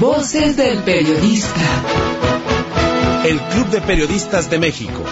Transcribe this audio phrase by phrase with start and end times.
[0.00, 1.60] Voces del Periodista.
[3.24, 5.02] El Club de Periodistas de México,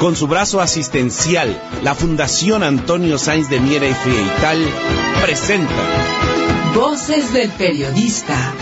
[0.00, 4.58] con su brazo asistencial, la Fundación Antonio Sáenz de Miera y Frieital,
[5.24, 5.72] presenta
[6.74, 8.52] Voces del Periodista.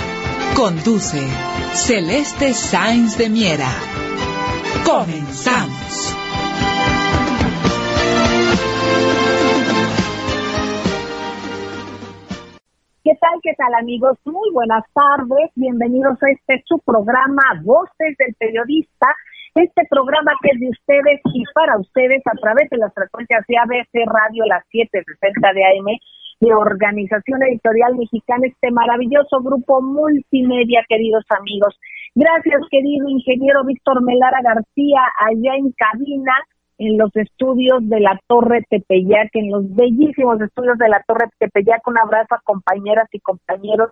[0.55, 1.27] Conduce
[1.75, 3.73] Celeste Sáenz de Miera.
[4.85, 5.80] Comenzamos.
[13.43, 14.19] Qué tal amigos?
[14.25, 19.07] Muy buenas tardes, bienvenidos a este su programa Voces del Periodista,
[19.55, 23.57] este programa que es de ustedes y para ustedes a través de las frecuencias de
[23.57, 25.87] ABC Radio las 760 de AM,
[26.41, 31.79] de Organización Editorial Mexicana, este maravilloso grupo multimedia, queridos amigos.
[32.15, 36.35] Gracias, querido ingeniero Víctor Melara García, allá en cabina,
[36.81, 41.87] en los estudios de la Torre Tepeyac, en los bellísimos estudios de la Torre Tepeyac.
[41.87, 43.91] Un abrazo a compañeras y compañeros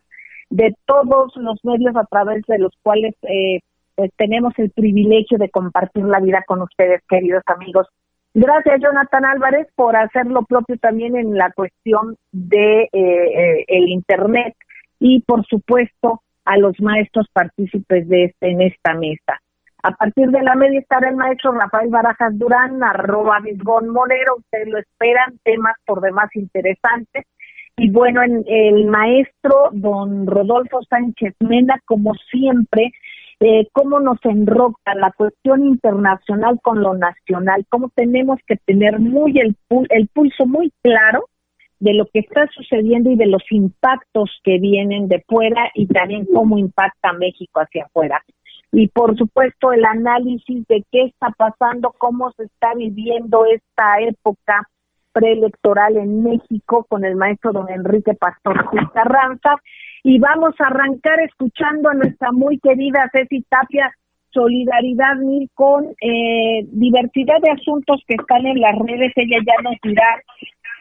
[0.49, 3.61] de todos los medios a través de los cuales eh,
[3.95, 7.87] pues tenemos el privilegio de compartir la vida con ustedes, queridos amigos.
[8.33, 13.89] Gracias, Jonathan Álvarez, por hacer lo propio también en la cuestión de eh, eh, el
[13.89, 14.55] Internet
[14.99, 19.43] y, por supuesto, a los maestros partícipes de este, en esta mesa.
[19.89, 24.69] A partir de la media estará el maestro Rafael Barajas Durán, arroba Visgón Monero, ustedes
[24.69, 27.25] lo esperan, temas por demás interesantes.
[27.79, 32.93] Y bueno, en, el maestro don Rodolfo Sánchez Mena, como siempre,
[33.41, 39.39] eh, cómo nos enroca la cuestión internacional con lo nacional, cómo tenemos que tener muy
[39.39, 39.57] el,
[39.89, 41.31] el pulso muy claro
[41.81, 46.27] de lo que está sucediendo y de los impactos que vienen de fuera y también
[46.27, 48.23] cómo impacta México hacia afuera
[48.73, 54.69] y por supuesto el análisis de qué está pasando, cómo se está viviendo esta época
[55.13, 59.57] preelectoral en México con el maestro don Enrique Pastor Carranza
[60.05, 63.91] y vamos a arrancar escuchando a nuestra muy querida Ceci Tapia
[64.31, 69.77] Solidaridad Mil con eh, diversidad de asuntos que están en las redes, ella ya nos
[69.83, 70.23] dirá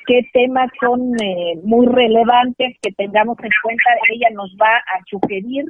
[0.05, 5.65] qué temas son eh, muy relevantes que tengamos en cuenta, ella nos va a sugerir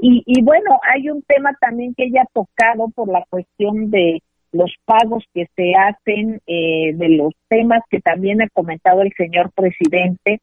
[0.00, 4.22] y, y bueno, hay un tema también que ella ha tocado por la cuestión de
[4.52, 9.52] los pagos que se hacen, eh, de los temas que también ha comentado el señor
[9.52, 10.40] presidente,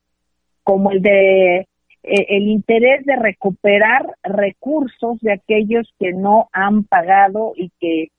[0.64, 1.68] como el de
[2.04, 8.10] eh, el interés de recuperar recursos de aquellos que no han pagado y que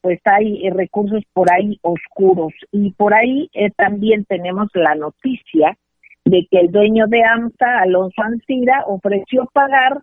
[0.00, 2.52] pues hay recursos por ahí oscuros.
[2.70, 5.76] Y por ahí eh, también tenemos la noticia
[6.24, 10.02] de que el dueño de AMSA, Alonso Ancira, ofreció pagar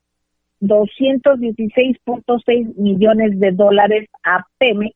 [0.63, 4.95] 216.6 millones de dólares a Pemex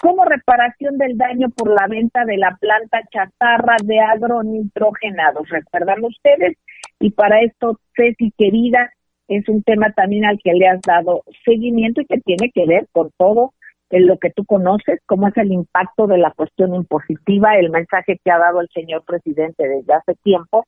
[0.00, 5.48] como reparación del daño por la venta de la planta chatarra de agronitrogenados.
[5.48, 6.56] ¿Recuerdan ustedes?
[7.00, 8.90] Y para esto, Ceci querida,
[9.28, 12.86] es un tema también al que le has dado seguimiento y que tiene que ver
[12.92, 13.54] con todo
[13.90, 18.18] en lo que tú conoces, cómo es el impacto de la cuestión impositiva, el mensaje
[18.22, 20.66] que ha dado el señor presidente desde hace tiempo.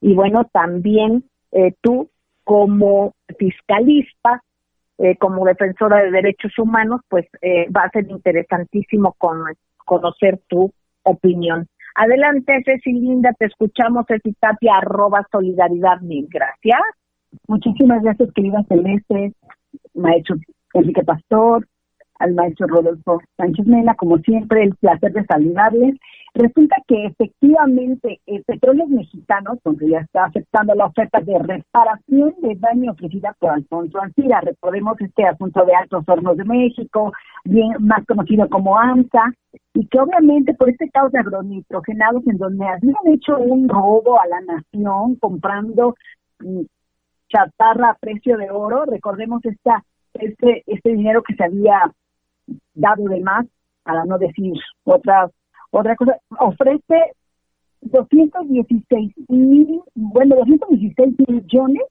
[0.00, 2.10] Y bueno, también eh, tú
[2.48, 4.42] como fiscalista,
[4.96, 9.44] eh, como defensora de derechos humanos, pues eh, va a ser interesantísimo con,
[9.84, 10.72] conocer tu
[11.02, 11.66] opinión.
[11.94, 16.26] Adelante, Ceci Linda, te escuchamos, Ceci Tapia, arroba solidaridad mil.
[16.30, 16.80] Gracias.
[17.48, 19.34] Muchísimas gracias, querida Celeste,
[19.92, 20.36] maestro
[20.72, 21.66] Enrique Pastor,
[22.18, 25.96] al maestro Rodolfo Sánchez Mena, como siempre, el placer de saludarles.
[26.34, 32.54] Resulta que efectivamente el Petróleos Mexicanos, donde ya está aceptando la oferta de reparación de
[32.56, 37.12] daño ofrecida por Alfonso Ancira, recordemos este asunto de Altos Hornos de México,
[37.44, 39.32] bien más conocido como AMSA,
[39.74, 44.26] y que obviamente por este caos de agronitrogenados en donde habían hecho un robo a
[44.26, 45.94] la nación comprando
[46.40, 46.62] mm,
[47.28, 49.84] chatarra a precio de oro, recordemos esta
[50.14, 51.80] este este dinero que se había
[52.74, 53.46] dado de más,
[53.82, 54.52] para no decir
[54.84, 55.30] otra,
[55.70, 57.12] otra cosa, ofrece
[57.82, 61.82] 216 mil, bueno, 216 millones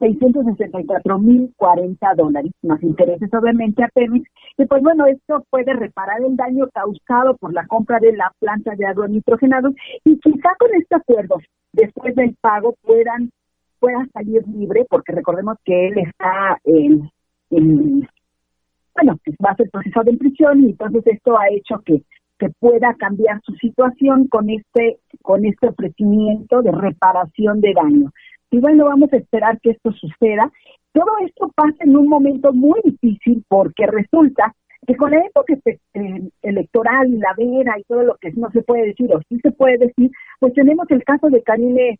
[0.00, 4.28] 664 mil 40 dólares, más intereses obviamente a Pemex.
[4.58, 8.74] Y pues bueno, esto puede reparar el daño causado por la compra de la planta
[8.76, 9.72] de agronitrogenados
[10.04, 11.36] y quizá con este acuerdo,
[11.72, 13.30] después del pago, puedan
[13.78, 17.10] pueda salir libre, porque recordemos que él está en
[17.50, 22.02] bueno, pues va a ser procesado en prisión y entonces esto ha hecho que,
[22.38, 28.10] que pueda cambiar su situación con este, con este ofrecimiento de reparación de daño.
[28.50, 30.50] Y bueno, vamos a esperar que esto suceda.
[30.92, 34.54] Todo esto pasa en un momento muy difícil porque resulta
[34.86, 35.54] que con la época
[35.94, 39.38] eh, electoral y la vera y todo lo que no se puede decir o sí
[39.40, 40.10] se puede decir,
[40.40, 41.98] pues tenemos el caso de Karine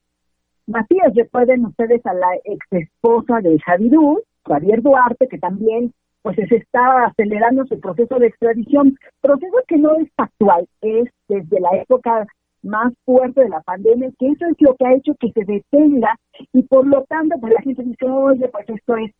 [0.66, 1.14] Matías.
[1.14, 5.92] Recuerden ustedes a la ex esposa de Javidú, Javier Duarte, que también
[6.24, 11.60] pues se está acelerando su proceso de extradición, proceso que no es actual, es desde
[11.60, 12.26] la época
[12.62, 16.18] más fuerte de la pandemia, que eso es lo que ha hecho que se detenga
[16.54, 19.12] y por lo tanto pues la gente dice, oye, pues esto es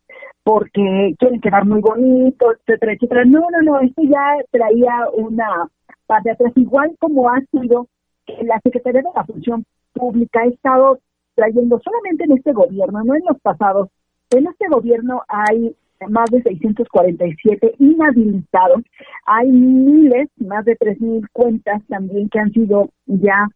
[0.45, 3.25] porque quieren quedar muy bonito, etcétera, etcétera.
[3.27, 5.69] No, no, no, esto ya traía una
[6.07, 7.87] parte atrás, igual como ha sido
[8.25, 11.01] que la Secretaría de la Función Pública ha estado
[11.35, 13.91] trayendo solamente en este gobierno, no en los pasados,
[14.31, 15.77] en este gobierno hay
[16.09, 18.83] más de 647 inhabilitados.
[19.27, 23.49] Hay miles, más de 3.000 cuentas también que han sido ya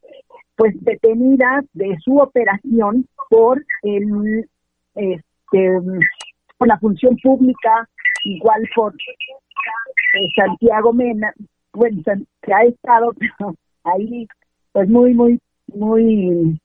[0.57, 4.49] pues detenidas de su operación por el
[4.95, 5.81] este
[6.59, 7.89] por la función pública,
[8.25, 11.33] igual por eh, Santiago Mena,
[11.73, 12.03] bueno,
[12.43, 13.13] que ha estado
[13.85, 14.27] ahí
[14.73, 16.61] pues muy, muy, muy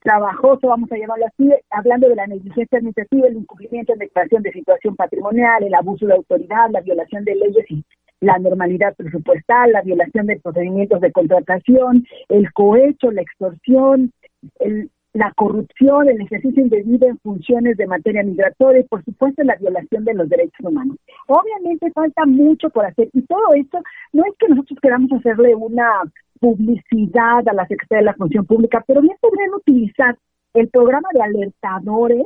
[0.00, 4.52] trabajoso, vamos a llamarlo así, hablando de la negligencia administrativa, el incumplimiento en declaración de
[4.52, 7.84] situación patrimonial, el abuso de autoridad, la violación de leyes y
[8.20, 14.12] la normalidad presupuestal, la violación de procedimientos de contratación, el cohecho, la extorsión,
[14.58, 19.56] el, la corrupción, el ejercicio indebido en funciones de materia migratoria y, por supuesto, la
[19.56, 20.96] violación de los derechos humanos.
[21.26, 23.80] Obviamente falta mucho por hacer y todo esto
[24.12, 26.02] no es que nosotros queramos hacerle una
[26.40, 30.16] publicidad a la Secretaría de la Función Pública, pero bien podrían utilizar
[30.54, 32.24] el programa de alertadores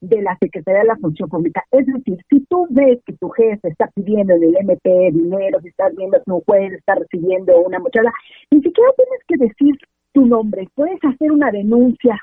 [0.00, 1.64] de la Secretaría de la Función Pública.
[1.70, 5.68] Es decir, si tú ves que tu jefe está pidiendo en el MP dinero, si
[5.68, 8.12] estás viendo que un juez está recibiendo una mochada,
[8.50, 9.74] ni siquiera tienes que decir
[10.12, 12.20] tu nombre, puedes hacer una denuncia,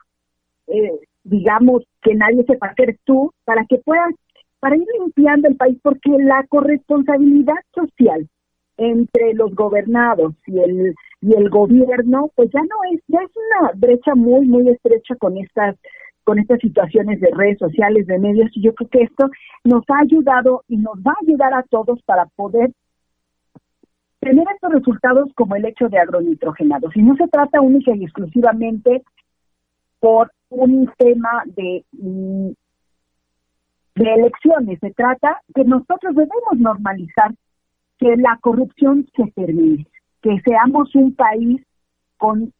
[0.67, 0.91] eh,
[1.23, 4.13] digamos, que nadie sepa que eres tú, para que puedas,
[4.59, 8.27] para ir limpiando el país, porque la corresponsabilidad social
[8.77, 13.71] entre los gobernados y el y el gobierno pues ya no es ya es una
[13.75, 15.77] brecha muy muy estrecha con estas
[16.23, 19.29] con estas situaciones de redes sociales de medios y yo creo que esto
[19.63, 22.71] nos ha ayudado y nos va a ayudar a todos para poder
[24.19, 26.95] tener estos resultados como el hecho de agronitrogenados.
[26.95, 29.01] Y no se trata única y exclusivamente
[29.99, 32.49] por un tema de mm,
[33.95, 37.33] de elecciones se trata que nosotros debemos normalizar
[37.97, 39.85] que la corrupción se termine,
[40.21, 41.61] que seamos un país
[42.17, 42.53] con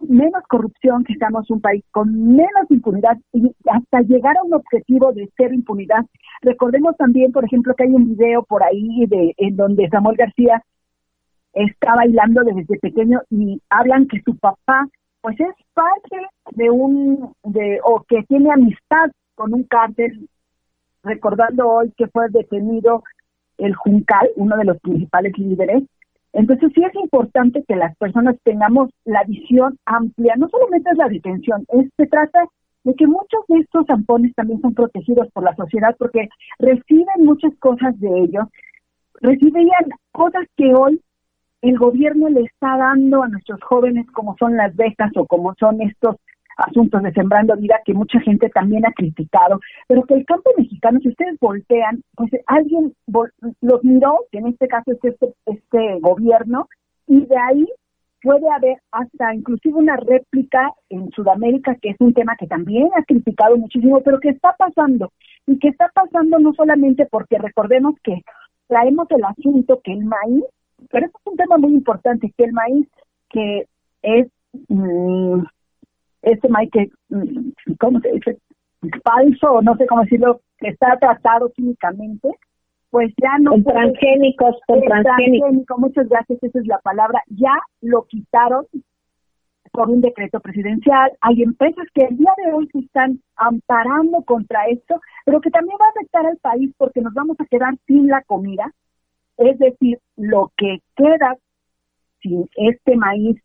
[0.00, 5.12] menos corrupción, que seamos un país con menos impunidad y hasta llegar a un objetivo
[5.12, 6.06] de ser impunidad.
[6.42, 10.62] Recordemos también, por ejemplo, que hay un video por ahí de en donde Samuel García
[11.52, 14.86] está bailando desde pequeño y hablan que su papá
[15.20, 16.16] pues es parte
[16.52, 20.28] de un de o que tiene amistad con un cártel
[21.02, 23.02] recordando hoy que fue detenido
[23.58, 25.82] el Juncal, uno de los principales líderes.
[26.32, 31.08] Entonces sí es importante que las personas tengamos la visión amplia, no solamente es la
[31.08, 31.66] detención,
[31.96, 32.44] se trata
[32.84, 36.28] de que muchos de estos zampones también son protegidos por la sociedad porque
[36.58, 38.46] reciben muchas cosas de ellos,
[39.20, 41.00] recibían cosas que hoy
[41.62, 45.82] el gobierno le está dando a nuestros jóvenes como son las becas o como son
[45.82, 46.16] estos
[46.60, 50.98] asuntos de Sembrando Vida que mucha gente también ha criticado, pero que el campo mexicano,
[51.00, 52.92] si ustedes voltean, pues alguien
[53.60, 56.68] los miró, que en este caso es este, este gobierno,
[57.06, 57.66] y de ahí
[58.22, 63.02] puede haber hasta inclusive una réplica en Sudamérica, que es un tema que también ha
[63.04, 65.12] criticado muchísimo, pero que está pasando,
[65.46, 68.22] y que está pasando no solamente porque recordemos que
[68.68, 70.44] traemos el asunto que el maíz,
[70.90, 72.86] pero eso es un tema muy importante, que el maíz
[73.30, 73.66] que
[74.02, 74.28] es
[74.68, 75.42] mm,
[76.22, 78.38] este maíz que, mm, ¿cómo se dice?
[79.04, 82.28] Falso, no sé cómo decirlo, que está tratado químicamente,
[82.90, 83.52] pues ya no.
[83.52, 85.78] Con transgénicos, con transgénicos.
[85.78, 87.22] Muchas gracias, esa es la palabra.
[87.28, 88.66] Ya lo quitaron
[89.72, 91.12] por un decreto presidencial.
[91.20, 95.76] Hay empresas que el día de hoy se están amparando contra esto, pero que también
[95.80, 98.72] va a afectar al país porque nos vamos a quedar sin la comida.
[99.36, 101.36] Es decir, lo que queda
[102.20, 103.40] sin este maíz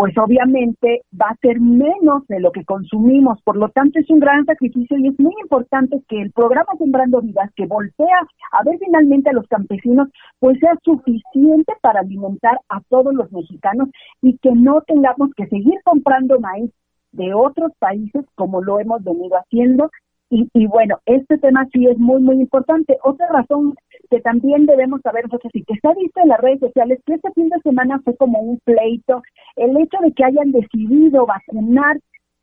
[0.00, 3.38] pues obviamente va a ser menos de lo que consumimos.
[3.42, 7.20] Por lo tanto, es un gran sacrificio y es muy importante que el programa Sembrando
[7.20, 8.16] Vidas, que voltea
[8.52, 13.90] a ver finalmente a los campesinos, pues sea suficiente para alimentar a todos los mexicanos
[14.22, 16.70] y que no tengamos que seguir comprando maíz
[17.12, 19.90] de otros países como lo hemos venido haciendo
[20.32, 22.96] y, bueno, este tema sí es muy, muy importante.
[23.02, 23.74] Otra razón
[24.10, 27.14] que también debemos saber nosotros y que se ha visto en las redes sociales, que
[27.14, 29.22] este fin de semana fue como un pleito,
[29.56, 31.96] el hecho de que hayan decidido vacunar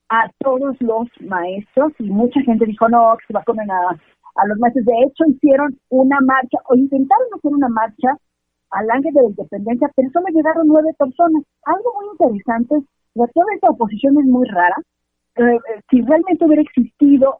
[0.09, 4.57] a todos los maestros y mucha gente dijo, no, que se vacunen a, a los
[4.59, 4.85] maestros.
[4.85, 8.15] De hecho, hicieron una marcha o intentaron hacer una marcha
[8.71, 11.43] al Ángel de la Independencia, pero solo llegaron nueve personas.
[11.65, 12.75] Algo muy interesante,
[13.13, 14.75] toda esta oposición es muy rara.
[15.35, 17.39] Eh, eh, si realmente hubiera existido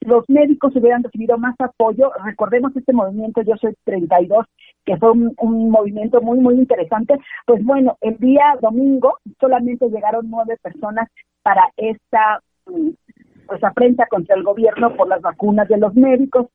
[0.00, 2.12] los médicos hubieran recibido más apoyo.
[2.24, 4.46] Recordemos este movimiento, yo soy 32,
[4.84, 7.18] que fue un, movimiento muy, muy interesante.
[7.46, 11.08] Pues bueno, el día domingo solamente llegaron nueve personas
[11.42, 16.48] para esta pues afrenta contra el gobierno por las vacunas de los médicos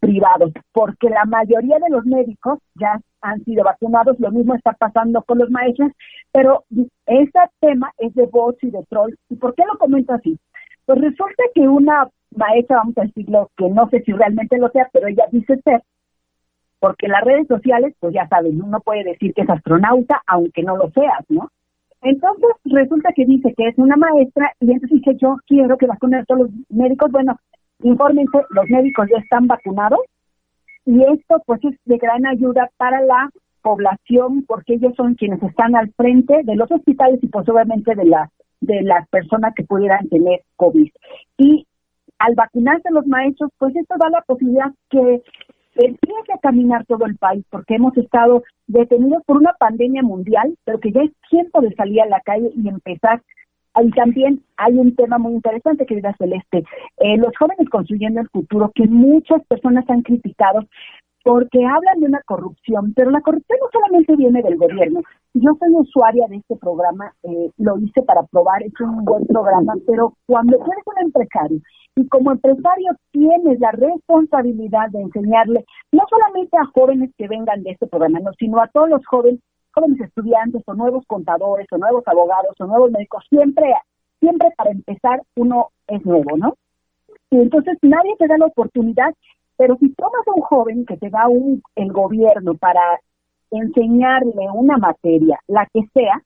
[0.00, 5.22] privados, porque la mayoría de los médicos ya han sido vacunados, lo mismo está pasando
[5.22, 5.92] con los maestros,
[6.30, 6.64] pero
[7.06, 9.16] este tema es de bots y de trolls.
[9.30, 10.38] ¿Y por qué lo comento así?
[10.86, 14.88] Pues resulta que una maestra, vamos a decirlo, que no sé si realmente lo sea,
[14.92, 15.82] pero ella dice ser,
[16.80, 20.76] porque las redes sociales, pues ya saben, uno puede decir que es astronauta, aunque no
[20.76, 21.48] lo seas, ¿no?
[22.02, 26.20] Entonces resulta que dice que es una maestra y entonces dice yo quiero que vacunen
[26.20, 27.12] a todos los médicos.
[27.12, 27.38] Bueno,
[27.80, 30.00] infórmense, los médicos ya están vacunados
[30.84, 33.30] y esto pues es de gran ayuda para la
[33.62, 38.06] población porque ellos son quienes están al frente de los hospitales y pues obviamente de
[38.06, 38.28] las
[38.62, 40.90] de las personas que pudieran tener COVID.
[41.38, 41.66] Y
[42.18, 45.22] al vacunarse los maestros, pues esto da la posibilidad que
[45.74, 50.78] empiece a caminar todo el país, porque hemos estado detenidos por una pandemia mundial, pero
[50.78, 53.22] que ya es tiempo de salir a la calle y empezar
[53.80, 56.64] y también hay un tema muy interesante, querida Celeste,
[56.98, 60.66] eh, los jóvenes construyendo el futuro, que muchas personas han criticado
[61.24, 65.00] porque hablan de una corrupción, pero la corrupción no solamente viene del gobierno.
[65.34, 69.74] Yo soy usuaria de este programa, eh, lo hice para probar, es un buen programa,
[69.86, 71.60] pero cuando tú eres un empresario
[71.94, 77.70] y como empresario tienes la responsabilidad de enseñarle no solamente a jóvenes que vengan de
[77.72, 79.40] este programa, sino a todos los jóvenes
[79.72, 83.74] jóvenes estudiantes o nuevos contadores o nuevos abogados o nuevos médicos, siempre,
[84.20, 86.54] siempre para empezar uno es nuevo, ¿no?
[87.30, 89.14] Y entonces nadie te da la oportunidad,
[89.62, 92.98] pero si tomas a un joven que te da un, el gobierno para
[93.52, 96.20] enseñarle una materia, la que sea,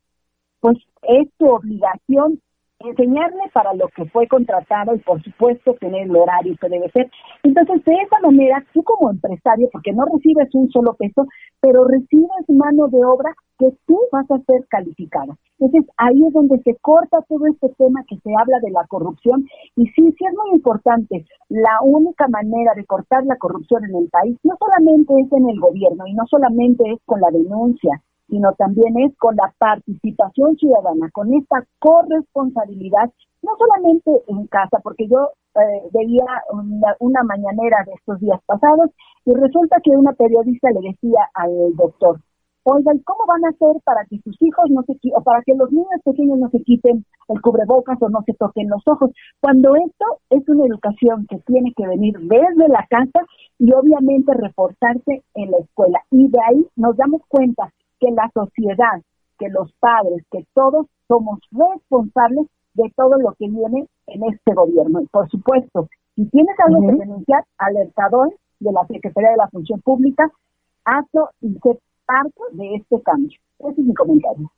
[0.59, 2.41] pues es tu obligación
[2.89, 7.11] enseñarle para lo que fue contratado y por supuesto tener el horario que debe ser.
[7.43, 11.27] Entonces, de esa manera, tú como empresario, porque no recibes un solo peso,
[11.61, 15.37] pero recibes mano de obra que tú vas a ser calificada.
[15.59, 19.47] Entonces, ahí es donde se corta todo este tema que se habla de la corrupción.
[19.77, 21.25] Y sí, sí es muy importante.
[21.49, 25.59] La única manera de cortar la corrupción en el país no solamente es en el
[25.61, 31.11] gobierno y no solamente es con la denuncia, sino también es con la participación ciudadana,
[31.13, 33.11] con esta corresponsabilidad,
[33.43, 36.25] no solamente en casa, porque yo eh, veía
[37.01, 38.91] una, mañanera de estos días pasados
[39.25, 42.21] y resulta que una periodista le decía al doctor,
[42.65, 45.55] oiga, ¿y cómo van a hacer para que sus hijos no se o para que
[45.55, 49.11] los niños pequeños no se quiten el cubrebocas o no se toquen los ojos?
[49.41, 53.25] Cuando esto es una educación que tiene que venir desde la casa
[53.59, 56.01] y obviamente reforzarse en la escuela.
[56.11, 59.03] Y de ahí nos damos cuenta que la sociedad,
[59.39, 65.01] que los padres, que todos somos responsables de todo lo que viene en este gobierno.
[65.01, 69.81] Y por supuesto, si tienes algo que denunciar, alertador de la Secretaría de la Función
[69.81, 70.31] Pública,
[70.85, 73.39] hazlo y sé parte de este cambio.
[73.59, 74.51] Ese es mi comentario.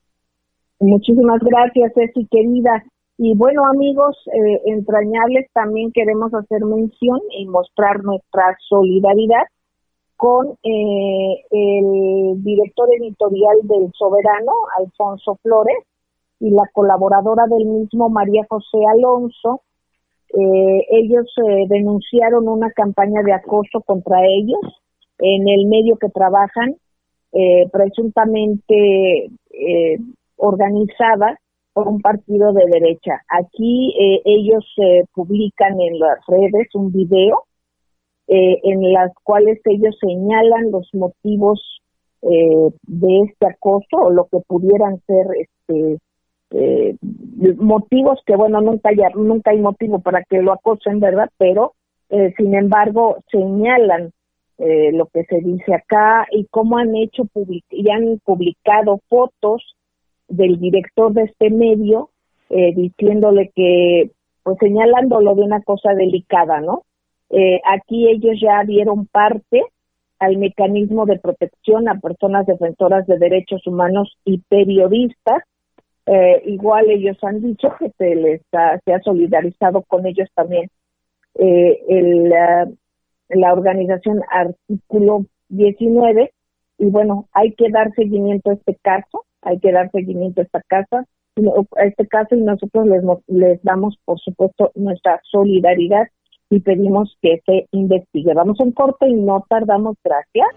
[0.80, 2.84] Muchísimas gracias, Ceci, querida.
[3.16, 9.42] Y bueno, amigos, eh, entrañables, también queremos hacer mención y mostrar nuestra solidaridad
[10.18, 15.78] con eh, el director editorial del Soberano, Alfonso Flores,
[16.40, 19.62] y la colaboradora del mismo, María José Alonso.
[20.30, 24.60] Eh, ellos eh, denunciaron una campaña de acoso contra ellos
[25.20, 26.76] en el medio que trabajan,
[27.70, 29.30] presuntamente
[30.36, 31.38] organizada
[31.74, 33.22] por un partido de derecha.
[33.28, 33.94] Aquí
[34.24, 34.64] ellos
[35.12, 37.44] publican en las redes un video
[38.30, 41.80] eh, en las cuales ellos señalan los motivos
[42.20, 45.98] eh, de este acoso o lo que pudieran ser este
[46.50, 46.94] eh,
[47.56, 51.72] motivos que bueno nunca hay nunca hay motivo para que lo acosen verdad pero
[52.36, 54.12] sin embargo señalan
[54.58, 57.24] lo que se dice acá y cómo han hecho
[57.70, 59.76] y han publicado fotos
[60.28, 62.10] del director de este medio
[62.48, 64.10] diciéndole que
[64.42, 66.82] pues señalándolo de una cosa delicada no
[67.30, 69.62] eh, aquí ellos ya dieron parte
[70.18, 75.42] al mecanismo de protección a personas defensoras de derechos humanos y periodistas.
[76.06, 80.70] Eh, igual ellos han dicho que se les ha, se ha solidarizado con ellos también
[81.34, 86.32] eh, el, la organización Artículo 19
[86.78, 90.62] y bueno, hay que dar seguimiento a este caso, hay que dar seguimiento a esta
[90.62, 91.04] casa,
[91.76, 92.86] a este caso y nosotros
[93.26, 96.08] les damos por supuesto nuestra solidaridad
[96.50, 98.34] y pedimos que se investigue.
[98.34, 99.96] Vamos a un corte y no tardamos.
[100.02, 100.48] Gracias.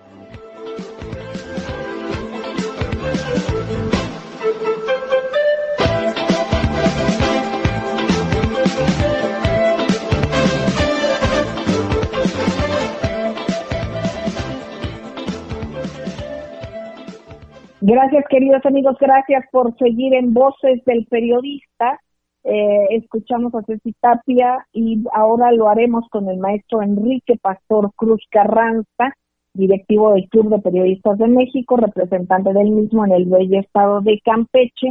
[17.84, 22.00] Gracias, queridos amigos, gracias por seguir en Voces del Periodista.
[22.44, 28.26] Eh, escuchamos a Ceci Tapia y ahora lo haremos con el maestro Enrique Pastor Cruz
[28.32, 29.16] Carranza,
[29.54, 34.20] directivo del Club de Periodistas de México, representante del mismo en el bello estado de
[34.24, 34.88] Campeche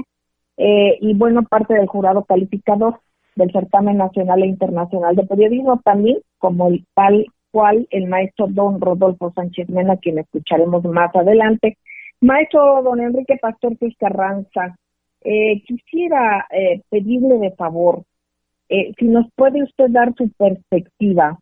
[0.56, 3.00] eh, y bueno, parte del jurado calificador
[3.34, 8.80] del certamen nacional e internacional de periodismo, también como el tal cual el maestro don
[8.80, 11.78] Rodolfo Sánchez Mena, quien escucharemos más adelante.
[12.20, 14.76] Maestro don Enrique Pastor Cruz Carranza,
[15.22, 18.04] eh, quisiera eh, pedirle de favor,
[18.68, 21.38] eh, si nos puede usted dar su perspectiva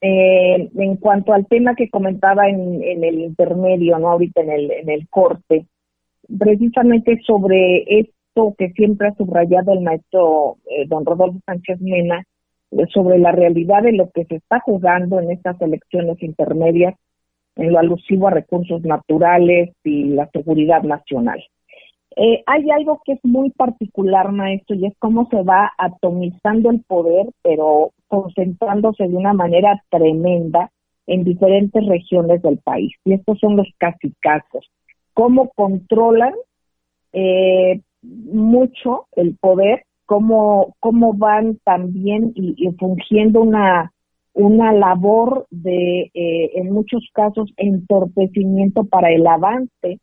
[0.00, 4.90] eh, en cuanto al tema que comentaba en, el intermedio, no ahorita en el, en
[4.90, 5.66] el corte,
[6.38, 10.56] precisamente sobre esto que siempre ha subrayado el maestro
[10.88, 12.24] don Rodolfo Sánchez Mena,
[12.92, 16.94] sobre la realidad de lo que se está jugando en estas elecciones intermedias
[17.56, 21.42] en lo alusivo a recursos naturales y la seguridad nacional.
[22.16, 26.82] Eh, hay algo que es muy particular, maestro, y es cómo se va atomizando el
[26.82, 30.70] poder, pero concentrándose de una manera tremenda
[31.06, 32.92] en diferentes regiones del país.
[33.04, 34.70] Y estos son los casos.
[35.14, 36.34] Cómo controlan
[37.12, 43.92] eh, mucho el poder, cómo, cómo van también y, y fungiendo una,
[44.34, 50.00] una labor de, eh, en muchos casos, entorpecimiento para el avance,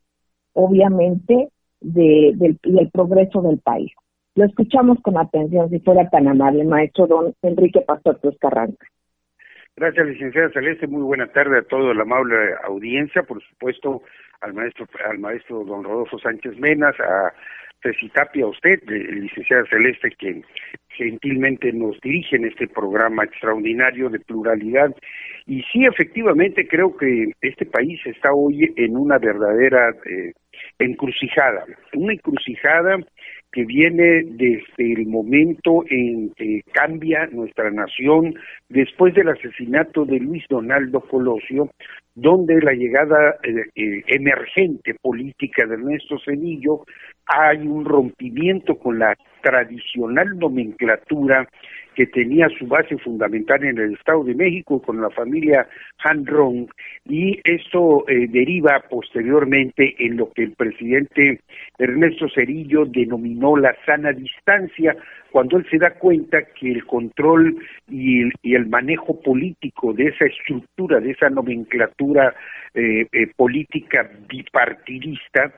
[0.52, 1.48] obviamente,
[1.80, 3.92] de, del, progreso del país.
[4.34, 8.84] Lo escuchamos con atención, si fuera tan amable, maestro don Enrique Pastor Cruz Carranza.
[9.76, 10.86] Gracias, licenciada Celeste.
[10.86, 13.22] Muy buena tarde a toda la amable audiencia.
[13.22, 14.02] Por supuesto,
[14.40, 17.32] al maestro, al maestro don Rodolfo Sánchez Menas, a
[17.82, 20.44] Ceci Tapia, a usted, licenciada Celeste, quien
[20.90, 24.94] gentilmente nos dirige en este programa extraordinario de pluralidad.
[25.46, 30.32] Y sí, efectivamente, creo que este país está hoy en una verdadera eh,
[30.78, 31.64] encrucijada,
[31.94, 32.98] una encrucijada
[33.52, 38.34] que viene desde el momento en que cambia nuestra nación
[38.68, 41.70] después del asesinato de Luis Donaldo Colosio,
[42.14, 46.84] donde la llegada eh, eh, emergente política de Ernesto Cenillo
[47.26, 51.48] hay un rompimiento con la tradicional nomenclatura
[51.94, 55.68] que tenía su base fundamental en el Estado de México con la familia
[56.04, 56.68] Han Rong
[57.04, 61.40] y esto eh, deriva posteriormente en lo que el presidente
[61.78, 64.96] Ernesto Cerillo denominó la sana distancia
[65.30, 67.56] cuando él se da cuenta que el control
[67.88, 72.34] y el, y el manejo político de esa estructura, de esa nomenclatura
[72.74, 75.52] eh, eh, política bipartidista,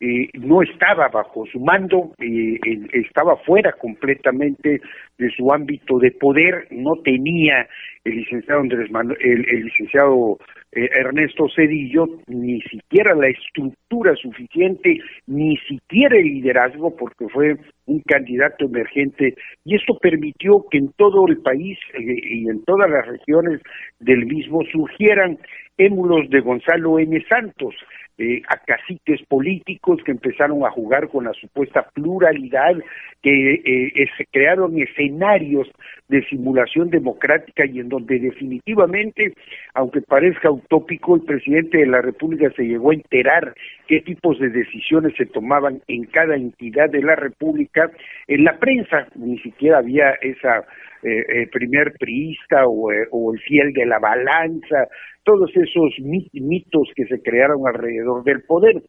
[0.00, 2.58] eh, no estaba bajo su mando, eh,
[2.92, 4.80] estaba fuera completamente
[5.18, 7.68] de su ámbito de poder, no tenía
[8.04, 10.38] el licenciado Andrés el, licenciado
[10.72, 18.00] eh, Ernesto Cedillo ni siquiera la estructura suficiente, ni siquiera el liderazgo, porque fue un
[18.00, 23.60] candidato emergente, y esto permitió que en todo el país y en todas las regiones
[24.00, 25.38] del mismo surgieran
[25.76, 27.24] émulos de Gonzalo N.
[27.28, 27.74] Santos,
[28.16, 32.76] eh, a caciques políticos que empezaron a jugar con la supuesta pluralidad,
[33.20, 35.68] que eh, se crearon escenarios
[36.08, 39.34] de simulación democrática y en donde definitivamente,
[39.74, 43.52] aunque parezca utópico, el presidente de la República se llegó a enterar
[43.88, 47.90] qué tipos de decisiones se tomaban en cada entidad de la República.
[48.28, 50.64] En la prensa ni siquiera había esa
[51.04, 54.88] eh, eh, primer priista o, eh, o, el fiel de la balanza,
[55.22, 58.82] todos esos mitos que se crearon alrededor del poder.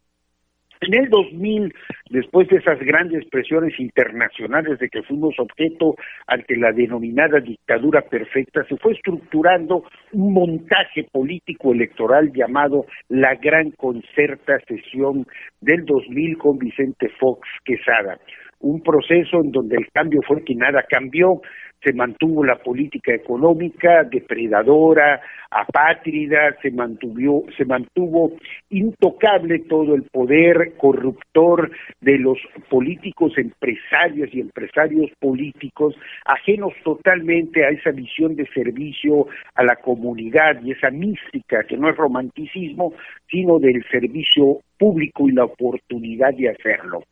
[0.82, 1.74] En el 2000,
[2.10, 5.96] después de esas grandes presiones internacionales de que fuimos objeto
[6.28, 13.72] ante la denominada dictadura perfecta, se fue estructurando un montaje político electoral llamado la Gran
[13.72, 15.26] Concerta Sesión
[15.62, 18.20] del 2000 con Vicente Fox Quesada.
[18.60, 21.42] Un proceso en donde el cambio fue que nada cambió,
[21.84, 28.34] se mantuvo la política económica depredadora, apátrida, se mantuvo, se mantuvo
[28.70, 32.38] intocable todo el poder corruptor de los
[32.70, 40.62] políticos empresarios y empresarios políticos, ajenos totalmente a esa visión de servicio a la comunidad
[40.64, 42.94] y esa mística que no es romanticismo,
[43.30, 47.04] sino del servicio público y la oportunidad de hacerlo.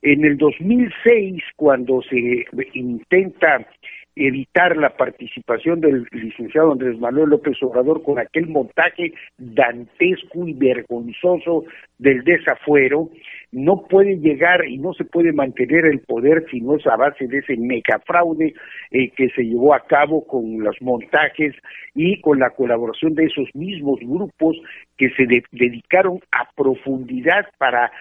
[0.00, 3.66] En el 2006, cuando se intenta
[4.14, 11.64] evitar la participación del licenciado Andrés Manuel López Obrador con aquel montaje dantesco y vergonzoso
[11.98, 13.10] del desafuero,
[13.52, 17.26] no puede llegar y no se puede mantener el poder si no es a base
[17.26, 18.54] de ese megafraude
[18.90, 21.54] eh, que se llevó a cabo con los montajes
[21.94, 24.56] y con la colaboración de esos mismos grupos
[24.96, 27.92] que se dedicaron a profundidad para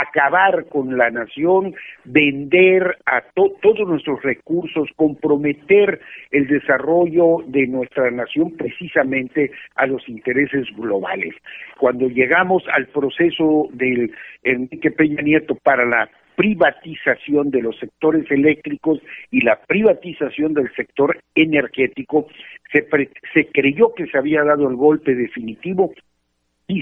[0.00, 1.74] acabar con la nación,
[2.04, 6.00] vender a todos nuestros recursos, comprometer
[6.30, 11.34] el desarrollo de nuestra nación precisamente a los intereses globales.
[11.78, 19.00] Cuando llegamos al proceso del Enrique Peña Nieto para la privatización de los sectores eléctricos
[19.30, 22.26] y la privatización del sector energético,
[22.72, 22.86] se,
[23.34, 25.92] se creyó que se había dado el golpe definitivo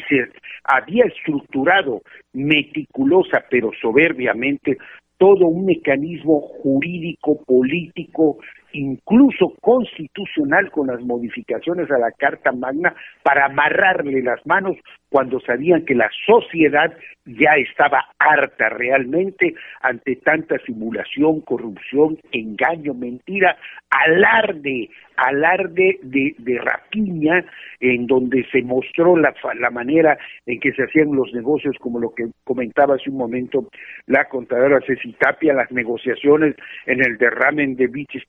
[0.09, 0.29] se
[0.65, 4.77] había estructurado meticulosa pero soberbiamente
[5.19, 8.39] todo un mecanismo jurídico, político,
[8.73, 14.77] incluso constitucional con las modificaciones a la Carta Magna para amarrarle las manos
[15.11, 23.57] cuando sabían que la sociedad ya estaba harta realmente ante tanta simulación, corrupción, engaño, mentira,
[23.91, 27.45] alarde, alarde de, de rapiña,
[27.81, 32.15] en donde se mostró la, la manera en que se hacían los negocios, como lo
[32.15, 33.69] que comentaba hace un momento
[34.07, 36.55] la contadora Ceci Tapia, las negociaciones
[36.87, 38.27] en el derramen de British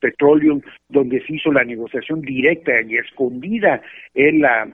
[0.90, 3.82] Donde se hizo la negociación directa y escondida
[4.14, 4.68] en la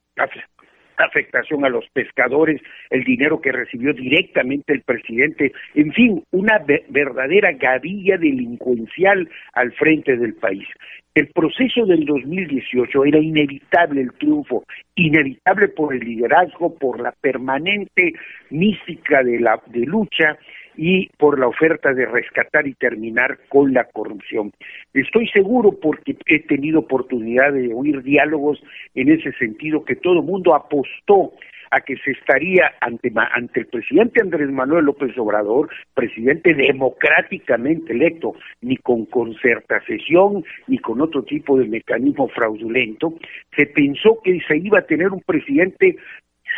[0.98, 7.52] afectación a los pescadores, el dinero que recibió directamente el presidente, en fin, una verdadera
[7.54, 10.68] gavilla delincuencial al frente del país.
[11.14, 14.64] El proceso del 2018 era inevitable el triunfo,
[14.96, 18.14] inevitable por el liderazgo, por la permanente
[18.52, 20.38] mística de la de lucha
[20.78, 24.52] y por la oferta de rescatar y terminar con la corrupción.
[24.94, 28.62] Estoy seguro porque he tenido oportunidad de oír diálogos
[28.96, 31.34] en ese sentido que todo el mundo apostó
[31.72, 38.36] a que se estaría ante, ante el presidente Andrés Manuel López Obrador, presidente democráticamente electo,
[38.62, 43.14] ni con concertación ni con otro tipo de mecanismo fraudulento,
[43.56, 45.98] se pensó que se iba a tener un presidente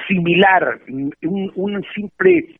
[0.07, 0.79] similar,
[1.21, 2.55] un simple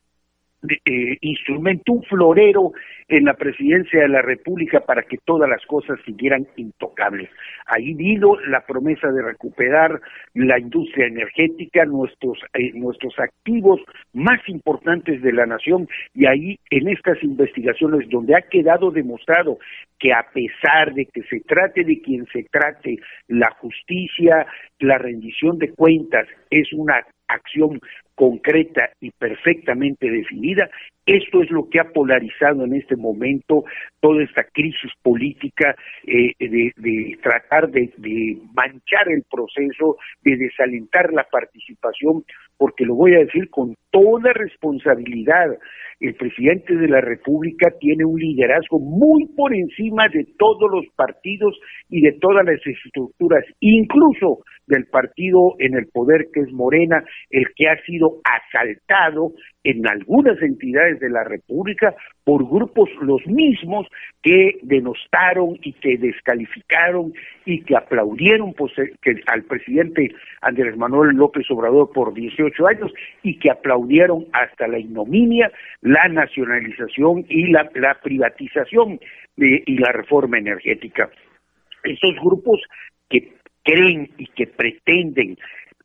[0.68, 2.74] eh, instrumento, un florero
[3.08, 7.30] en la presidencia de la República para que todas las cosas siguieran intocables.
[7.66, 10.02] Ahí vino la promesa de recuperar
[10.34, 13.80] la industria energética, nuestros, eh, nuestros activos
[14.14, 19.60] más importantes de la nación, y ahí en estas investigaciones donde ha quedado demostrado
[19.98, 24.46] que a pesar de que se trate de quien se trate, la justicia,
[24.80, 27.80] la rendición de cuentas es una acción
[28.20, 30.70] concreta y perfectamente definida.
[31.06, 33.64] Esto es lo que ha polarizado en este momento
[34.02, 35.74] toda esta crisis política
[36.06, 42.26] eh, de, tratar de, de, manchar el proceso, de desalentar la participación,
[42.58, 45.58] porque lo voy a decir con toda responsabilidad.
[46.02, 51.58] El presidente de la República tiene un liderazgo muy por encima de todos los partidos
[51.90, 57.48] y de todas las estructuras, incluso del partido en el poder que es Morena, el
[57.56, 63.88] que ha sido asaltado en algunas entidades de la República por grupos los mismos
[64.22, 67.14] que denostaron y que descalificaron
[67.46, 68.92] y que aplaudieron pues, eh,
[69.28, 72.92] al presidente Andrés Manuel López Obrador por 18 años
[73.24, 77.70] y que aplaudieron hasta la ignominia, la nacionalización y la,
[78.02, 79.00] privatización
[79.38, 81.10] y la reforma energética.
[81.84, 82.62] Esos grupos
[83.10, 85.38] que creen y que pretenden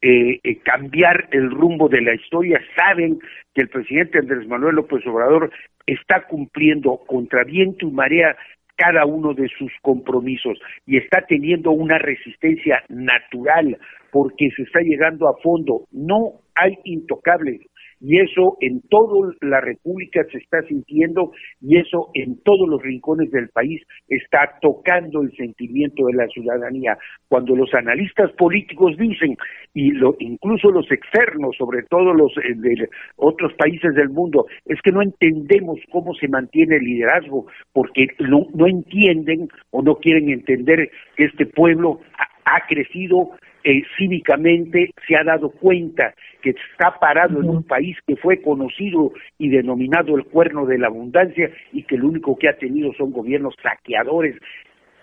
[0.07, 3.19] eh, eh, cambiar el rumbo de la historia, saben
[3.55, 5.51] que el presidente Andrés Manuel López Obrador
[5.87, 8.37] está cumpliendo contra viento y marea
[8.77, 13.79] cada uno de sus compromisos y está teniendo una resistencia natural
[14.11, 15.87] porque se está llegando a fondo.
[15.91, 17.63] No hay intocables,
[18.07, 23.31] y eso en toda la República se está sintiendo y eso en todos los rincones
[23.31, 26.99] del país está tocando el sentimiento de la ciudadanía.
[27.29, 29.39] Cuando los analistas políticos dicen,
[29.73, 34.83] y lo, incluso los externos, sobre todo los eh, de otros países del mundo, es
[34.83, 40.29] que no entendemos cómo se mantiene el liderazgo, porque no, no entienden o no quieren
[40.29, 42.01] entender que este pueblo
[42.45, 43.31] ha crecido
[43.65, 49.13] eh, cívicamente se ha dado cuenta que está parado en un país que fue conocido
[49.39, 53.11] y denominado el cuerno de la abundancia y que lo único que ha tenido son
[53.11, 54.37] gobiernos saqueadores,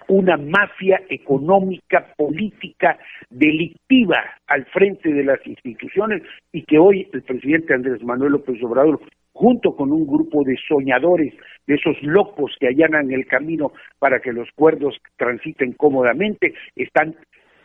[0.07, 6.21] una mafia económica, política, delictiva al frente de las instituciones
[6.51, 8.99] y que hoy el presidente Andrés Manuel López Obrador
[9.33, 11.33] junto con un grupo de soñadores,
[11.65, 17.15] de esos locos que allanan el camino para que los cuerdos transiten cómodamente, están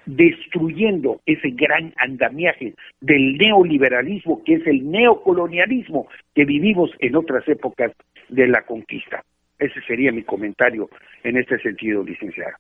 [0.07, 7.93] destruyendo ese gran andamiaje del neoliberalismo que es el neocolonialismo que vivimos en otras épocas
[8.29, 9.23] de la conquista.
[9.59, 10.89] Ese sería mi comentario
[11.25, 12.59] en este sentido, licenciada.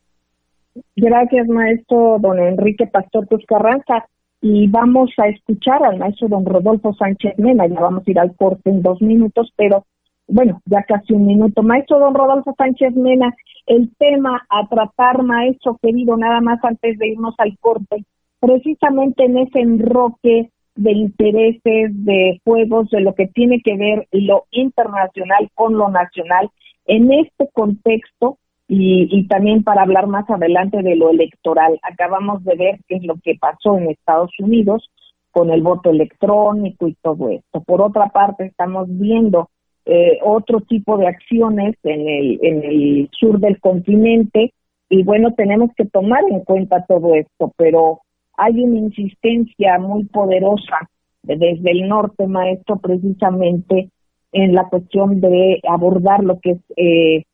[0.97, 4.07] Gracias, maestro don Enrique Pastor Carranza.
[4.43, 7.67] Y vamos a escuchar al maestro don Rodolfo Sánchez Mena.
[7.67, 9.87] Ya vamos a ir al corte en dos minutos, pero
[10.29, 11.63] bueno, ya casi un minuto.
[11.63, 13.35] Maestro don Rodolfo Sánchez Mena,
[13.67, 18.05] el tema a tratar, maestro querido, nada más antes de irnos al corte,
[18.41, 24.45] precisamente en ese enroque de intereses, de juegos, de lo que tiene que ver lo
[24.51, 26.51] internacional con lo nacional,
[26.87, 32.57] en este contexto, y, y, también para hablar más adelante de lo electoral, acabamos de
[32.57, 34.91] ver qué es lo que pasó en Estados Unidos
[35.31, 37.61] con el voto electrónico y todo esto.
[37.61, 39.51] Por otra parte, estamos viendo
[39.87, 44.53] eh, otro tipo de acciones en el, en el sur del continente
[44.89, 48.01] y bueno, tenemos que tomar en cuenta todo esto, pero
[48.37, 50.89] hay una insistencia muy poderosa
[51.23, 53.91] desde el norte, maestro, precisamente
[54.33, 57.25] en la cuestión de abordar lo que es eh,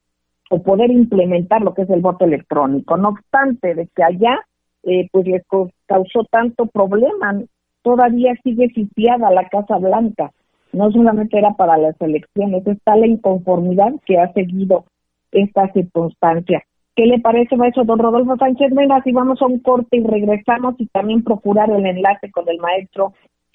[0.51, 2.97] o poder implementar lo que es el voto electrónico.
[2.97, 4.39] No obstante, de que allá
[4.83, 5.43] eh, pues les
[5.87, 7.41] causó tanto problema,
[7.83, 10.31] todavía sigue sitiada la Casa Blanca.
[10.73, 14.85] No solamente era para las elecciones, está la inconformidad que ha seguido
[15.31, 16.63] esta circunstancia.
[16.95, 19.03] ¿Qué le parece, maestro don Rodolfo Sánchez Mena?
[19.03, 23.15] Si vamos a un corte y regresamos y también procurar el enlace con el maestro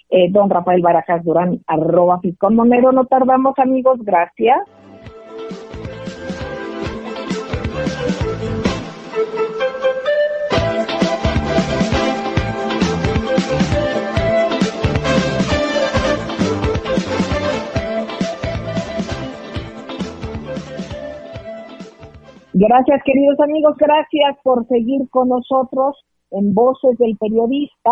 [0.10, 2.92] eh, don Rafael Barajas Durán, arroba Fiscón Monero.
[2.92, 4.00] No tardamos, amigos.
[4.04, 4.60] Gracias.
[22.60, 25.96] Gracias, queridos amigos, gracias por seguir con nosotros
[26.32, 27.92] en Voces del Periodista.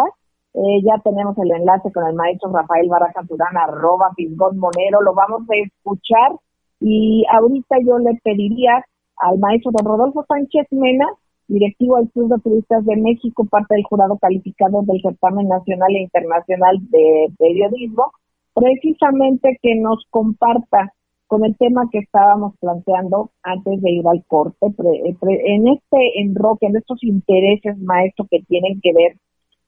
[0.55, 5.13] Eh, ya tenemos el enlace con el maestro Rafael Baraja Durán, arroba Fisgón Monero, lo
[5.13, 6.31] vamos a escuchar.
[6.79, 8.83] Y ahorita yo le pediría
[9.17, 11.05] al maestro don Rodolfo Sánchez Mena,
[11.47, 16.01] directivo del Club de Turistas de México, parte del jurado calificado del certamen nacional e
[16.01, 18.11] internacional de periodismo,
[18.55, 20.91] precisamente que nos comparta
[21.27, 26.67] con el tema que estábamos planteando antes de ir al corte, eh, en este enroque,
[26.67, 29.17] en estos intereses, maestros que tienen que ver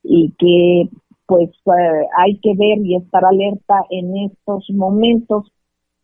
[0.03, 0.89] y que
[1.25, 5.51] pues eh, hay que ver y estar alerta en estos momentos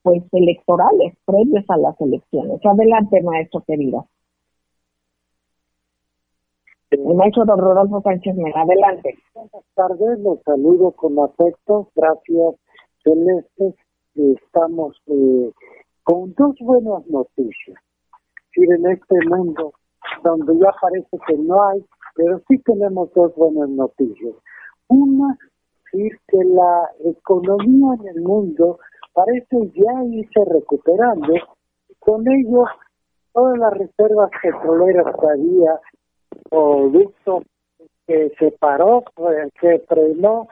[0.01, 2.59] pues electorales previos a las elecciones.
[2.65, 4.07] Adelante, maestro querido.
[6.89, 9.15] El maestro don Rodolfo Sánchez adelante.
[9.33, 12.55] Buenas tardes, los saludo con afecto, gracias
[13.03, 13.82] Celeste
[14.15, 15.51] estamos eh,
[16.03, 17.77] con dos buenas noticias.
[18.55, 19.73] en este mundo
[20.23, 21.83] donde ya parece que no hay,
[22.15, 24.35] pero sí tenemos dos buenas noticias.
[24.87, 25.37] Una,
[25.93, 28.79] es que la economía en el mundo
[29.13, 31.33] parece ya irse recuperando.
[31.99, 32.65] Con ello,
[33.31, 35.79] todas las reservas petroleras que había,
[36.49, 37.43] producto
[38.07, 40.47] que se paró, eh, que frenó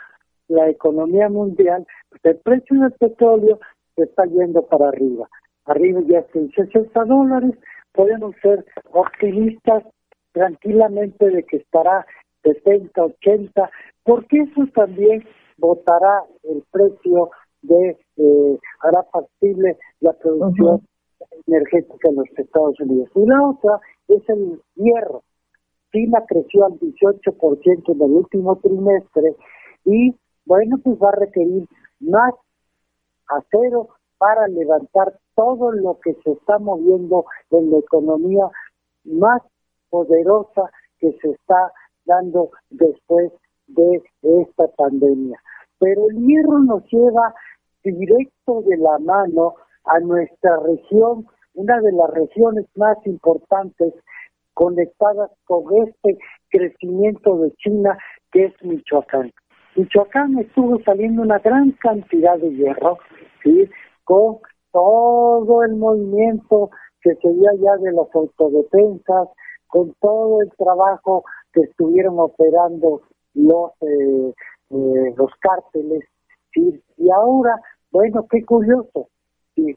[0.47, 1.85] la economía mundial,
[2.23, 3.59] el precio del petróleo
[3.95, 5.27] se está yendo para arriba.
[5.65, 7.51] Arriba ya está en 60 dólares,
[7.93, 9.83] podemos ser optimistas
[10.31, 12.05] tranquilamente de que estará
[12.43, 13.69] 70, 80,
[14.03, 15.23] porque eso también
[15.57, 17.29] votará el precio
[17.61, 20.81] de, eh, hará factible la producción
[21.47, 23.09] energética en los Estados Unidos.
[23.15, 25.23] Y la otra es el hierro.
[25.91, 29.35] China creció al 18% en el último trimestre
[29.85, 31.67] y bueno, pues va a requerir
[32.01, 32.33] más
[33.27, 38.45] acero para levantar todo lo que se está moviendo en la economía
[39.05, 39.41] más
[39.89, 41.71] poderosa que se está
[42.05, 43.31] dando después
[43.67, 45.39] de esta pandemia.
[45.79, 47.33] Pero el hierro nos lleva
[47.83, 53.93] directo de la mano a nuestra región, una de las regiones más importantes
[54.53, 57.97] conectadas con este crecimiento de China,
[58.31, 59.31] que es Michoacán.
[59.81, 62.99] Michoacán estuvo saliendo una gran cantidad de hierro,
[63.41, 63.67] ¿sí?
[64.03, 64.37] Con
[64.71, 66.69] todo el movimiento
[67.01, 69.29] que se dio allá de las autodefensas,
[69.67, 73.01] con todo el trabajo que estuvieron operando
[73.33, 74.33] los eh,
[74.69, 76.03] eh, los cárteles,
[76.53, 76.79] ¿sí?
[76.97, 77.59] Y ahora,
[77.91, 79.07] bueno, qué curioso,
[79.55, 79.75] ¿sí?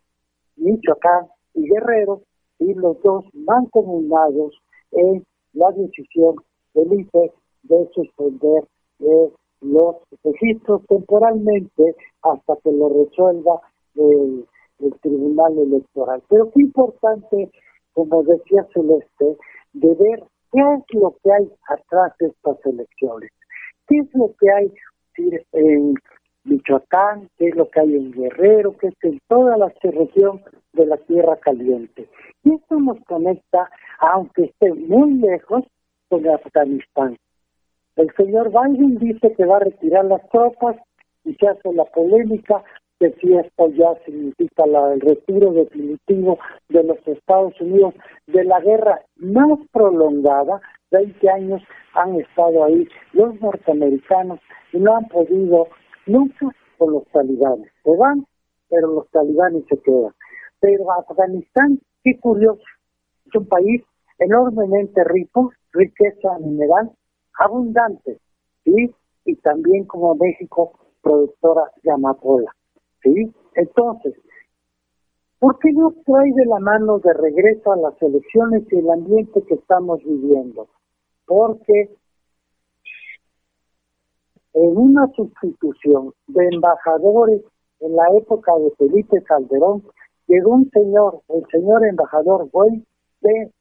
[0.57, 2.21] Michoacán y Guerrero,
[2.59, 4.53] y los dos mancomunados
[4.93, 6.37] en la decisión
[6.75, 8.65] del IFE de suspender
[9.01, 9.33] eh,
[9.65, 13.61] los registros temporalmente hasta que lo resuelva
[13.97, 14.47] el,
[15.01, 16.23] Tribunal Electoral.
[16.29, 17.51] Pero qué importante,
[17.95, 19.39] como decía Celeste,
[19.73, 23.31] de ver qué es lo que hay atrás de estas elecciones,
[23.89, 24.75] qué es lo que hay
[25.53, 25.95] en
[26.45, 30.43] Michoacán, qué es lo que hay en Guerrero, qué es en toda la región
[30.75, 32.09] de la Tierra Caliente.
[32.43, 35.65] Y esto nos conecta, aunque esté muy lejos,
[36.09, 37.17] con Afganistán.
[37.97, 40.77] El señor Biden dice que va a retirar las tropas
[41.25, 42.63] y se hace la polémica
[42.99, 47.95] de si esto ya significa la, el retiro definitivo de los Estados Unidos
[48.27, 51.63] de la guerra más prolongada, 20 años
[51.95, 54.41] han estado ahí los norteamericanos
[54.73, 55.69] y no han podido
[56.07, 57.71] nunca con los talibanes.
[57.85, 58.27] Se van,
[58.69, 60.13] pero los talibanes se quedan.
[60.59, 62.63] Pero Afganistán, qué curioso,
[63.27, 63.83] es un país
[64.19, 66.91] enormemente rico, riqueza mineral
[67.39, 68.19] abundante,
[68.65, 68.95] ¿sí?
[69.25, 71.93] Y también como México, productora de
[73.03, 73.35] ¿sí?
[73.55, 74.15] Entonces,
[75.39, 79.43] ¿por qué no trae de la mano de regreso a las elecciones y el ambiente
[79.43, 80.69] que estamos viviendo?
[81.27, 81.97] Porque
[84.55, 87.43] en una sustitución de embajadores
[87.81, 89.85] en la época de Felipe Calderón,
[90.27, 92.85] llegó un señor, el señor embajador Güey,
[93.21, 93.53] de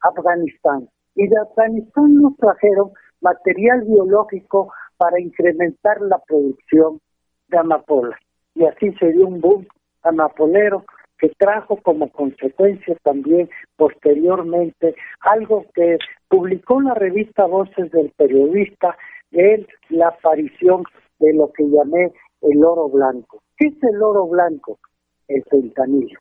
[0.00, 0.88] Afganistán.
[1.18, 7.00] Y de Afganistán nos trajeron material biológico para incrementar la producción
[7.48, 8.16] de amapola.
[8.54, 9.66] Y así se dio un boom
[10.04, 10.84] amapolero
[11.18, 18.96] que trajo como consecuencia también posteriormente algo que publicó la revista Voces del Periodista
[19.32, 20.84] en la aparición
[21.18, 23.42] de lo que llamé el oro blanco.
[23.56, 24.78] ¿Qué es el oro blanco?
[25.26, 26.20] El fentanilo.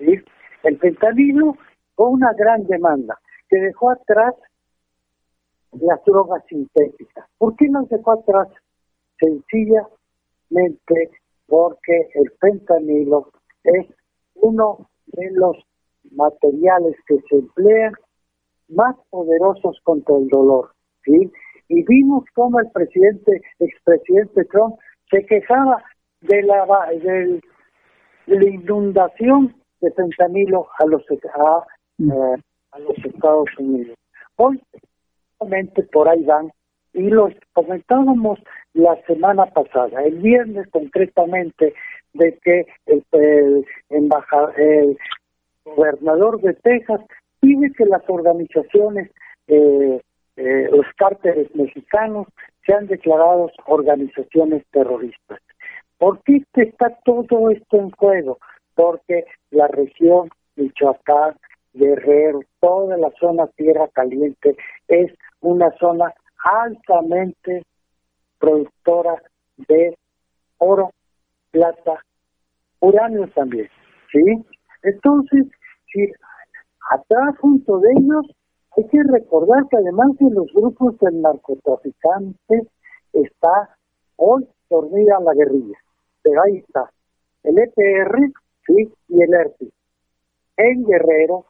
[0.00, 1.56] El fentanilo
[1.94, 3.16] fue una gran demanda
[3.52, 4.34] que dejó atrás
[5.72, 7.26] las drogas sintéticas.
[7.36, 8.48] ¿Por qué nos dejó atrás?
[9.20, 11.10] Sencillamente
[11.46, 13.30] porque el fentanilo
[13.64, 13.86] es
[14.36, 15.56] uno de los
[16.12, 17.92] materiales que se emplean
[18.70, 20.72] más poderosos contra el dolor,
[21.04, 21.30] ¿sí?
[21.68, 24.76] Y vimos cómo el presidente, expresidente Trump,
[25.10, 25.84] se quejaba
[26.22, 26.64] de la,
[27.02, 27.40] de
[28.26, 33.96] la inundación de fentanilo a los eh, a los Estados Unidos.
[34.36, 34.60] Hoy,
[35.92, 36.52] por ahí van,
[36.94, 38.38] y lo comentábamos
[38.74, 41.74] la semana pasada, el viernes concretamente,
[42.14, 44.98] de que el, embajador, el
[45.64, 47.00] gobernador de Texas
[47.40, 49.10] pide que las organizaciones,
[49.48, 50.00] eh,
[50.36, 52.26] eh, los cárteles mexicanos,
[52.66, 55.40] sean declarados organizaciones terroristas.
[55.98, 58.38] ¿Por qué está todo esto en juego?
[58.74, 61.36] Porque la región Michoacán,
[61.74, 64.56] Guerrero, toda la zona Tierra Caliente
[64.88, 66.12] es una zona
[66.44, 67.62] altamente
[68.38, 69.22] productora
[69.68, 69.96] de
[70.58, 70.90] oro,
[71.50, 72.02] plata,
[72.80, 73.68] uranio también,
[74.10, 74.44] ¿sí?
[74.82, 75.46] Entonces,
[75.92, 76.12] si
[76.90, 78.26] atrás junto de ellos
[78.76, 82.66] hay que recordar que además de los grupos del narcotraficante
[83.12, 83.76] está
[84.16, 85.78] hoy dormida la guerrilla,
[86.22, 86.90] pero ahí está
[87.44, 88.32] el EPR,
[88.66, 89.72] sí, y el ERPI.
[90.56, 91.44] En Guerrero,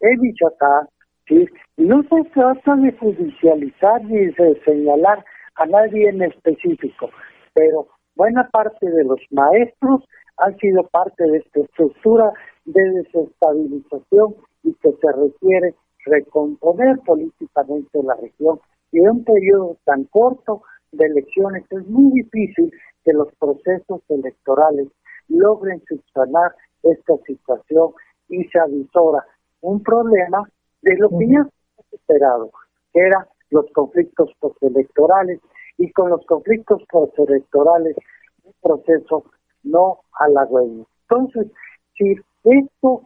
[0.00, 0.88] Michoacán,
[1.26, 1.46] ¿sí?
[1.76, 5.24] No se trata de judicializar ni de señalar
[5.56, 7.10] a nadie en específico,
[7.54, 10.04] pero buena parte de los maestros
[10.38, 12.32] han sido parte de esta estructura
[12.64, 15.74] de desestabilización y que se requiere
[16.06, 18.58] recomponer políticamente la región.
[18.92, 22.72] Y en un periodo tan corto de elecciones es muy difícil
[23.04, 24.88] que los procesos electorales
[25.28, 27.92] logren subsanar esta situación
[28.28, 29.24] y se avisora
[29.60, 30.48] un problema
[30.82, 32.50] de lo que ya se esperado,
[32.92, 35.40] que eran los conflictos postelectorales,
[35.78, 37.96] y con los conflictos postelectorales
[38.44, 39.24] un proceso
[39.62, 40.84] no halagüeño.
[41.08, 41.50] Entonces,
[41.96, 43.02] si esto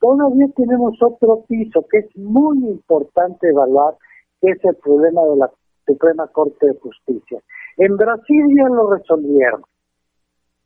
[0.00, 3.94] todavía tenemos otro piso que es muy importante evaluar,
[4.40, 5.50] que es el problema de la
[5.86, 7.40] Suprema Corte de Justicia.
[7.78, 9.62] En Brasil ya lo resolvieron.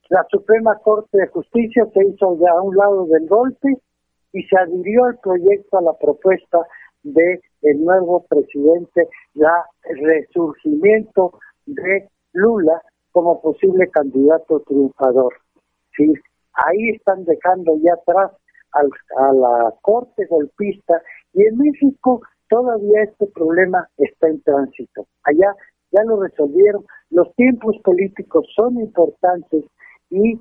[0.08, 3.78] La Suprema Corte de Justicia se hizo de a un lado del golpe
[4.32, 6.58] y se adhirió al proyecto, a la propuesta
[7.02, 7.40] de
[7.76, 12.80] nuevo presidente, la resurgimiento de Lula
[13.12, 15.34] como posible candidato triunfador.
[16.54, 18.32] Ahí están dejando ya atrás
[18.72, 21.02] a la corte golpista
[21.34, 25.06] y en México todavía este problema está en tránsito.
[25.24, 25.54] Allá
[25.90, 26.84] ya lo resolvieron.
[27.10, 29.64] Los tiempos políticos son importantes
[30.10, 30.40] y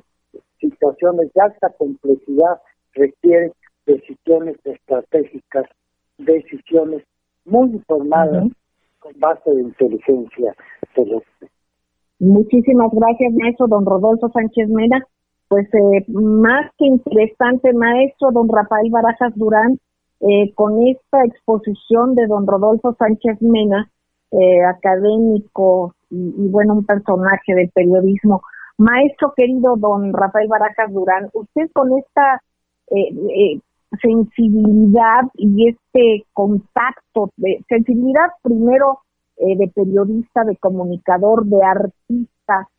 [0.60, 2.62] situaciones de alta complejidad
[2.94, 3.52] requieren
[3.86, 5.66] decisiones estratégicas,
[6.18, 7.04] decisiones
[7.46, 8.48] muy informadas
[9.00, 10.56] con base de inteligencia
[10.94, 11.50] celeste.
[12.20, 15.04] Muchísimas gracias, maestro don Rodolfo Sánchez Mena.
[15.48, 19.80] pues eh, más que interesante, maestro don Rafael Barajas Durán,
[20.22, 23.90] eh, con esta exposición de don Rodolfo Sánchez Mena,
[24.32, 28.44] eh, académico y, y, bueno, un personaje del periodismo.
[28.78, 32.42] Maestro querido don Rafael Barajas Durán, usted con esta
[34.02, 39.00] sensibilidad y este contacto, de sensibilidad primero
[39.38, 42.70] de periodista, de comunicador, de artista,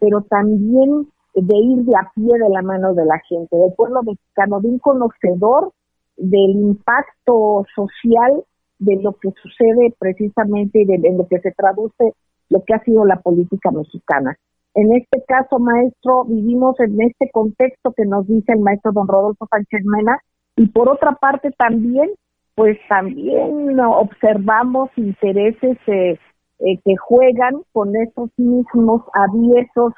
[0.00, 4.02] pero también de ir de a pie de la mano de la gente, del pueblo
[4.02, 5.72] mexicano, de un conocedor
[6.16, 8.44] del impacto social
[8.78, 12.12] de lo que sucede precisamente y de, lo que se traduce
[12.50, 14.36] lo que ha sido la política mexicana.
[14.74, 19.46] En este caso, maestro, vivimos en este contexto que nos dice el maestro don Rodolfo
[19.50, 20.20] Sánchez Mena
[20.56, 22.10] y por otra parte también,
[22.54, 26.18] pues también observamos intereses eh,
[26.60, 29.92] eh, que juegan con esos mismos aviesos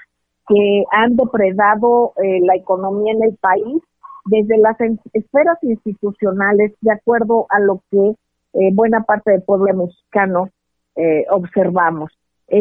[0.49, 3.83] que han depredado eh, la economía en el país
[4.27, 4.77] desde las
[5.13, 8.15] esferas institucionales, de acuerdo a lo que
[8.55, 10.49] eh, buena parte del pueblo mexicano
[10.97, 12.11] eh, observamos.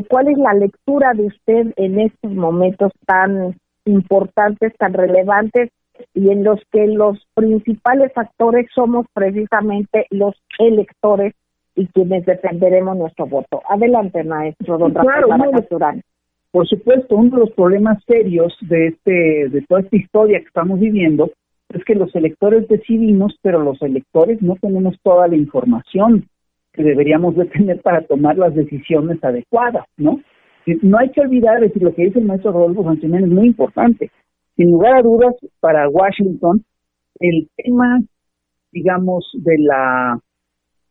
[0.10, 5.70] ¿Cuál es la lectura de usted en estos momentos tan importantes, tan relevantes
[6.14, 11.34] y en los que los principales actores somos precisamente los electores
[11.76, 13.62] y quienes defenderemos nuestro voto?
[13.70, 16.04] Adelante, maestro don claro, Rafael
[16.56, 20.80] por supuesto, uno de los problemas serios de, este, de toda esta historia que estamos
[20.80, 21.32] viviendo
[21.68, 26.30] es que los electores decidimos, pero los electores no tenemos toda la información
[26.72, 30.22] que deberíamos de tener para tomar las decisiones adecuadas, ¿no?
[30.82, 34.10] No hay que olvidar, decir, lo que dice el maestro Rodolfo Sánchez es muy importante.
[34.56, 36.64] Sin lugar a dudas, para Washington,
[37.20, 38.02] el tema,
[38.72, 40.20] digamos, de la,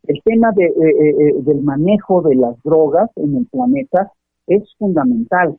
[0.03, 4.11] el tema de, eh, del manejo de las drogas en el planeta
[4.47, 5.57] es fundamental.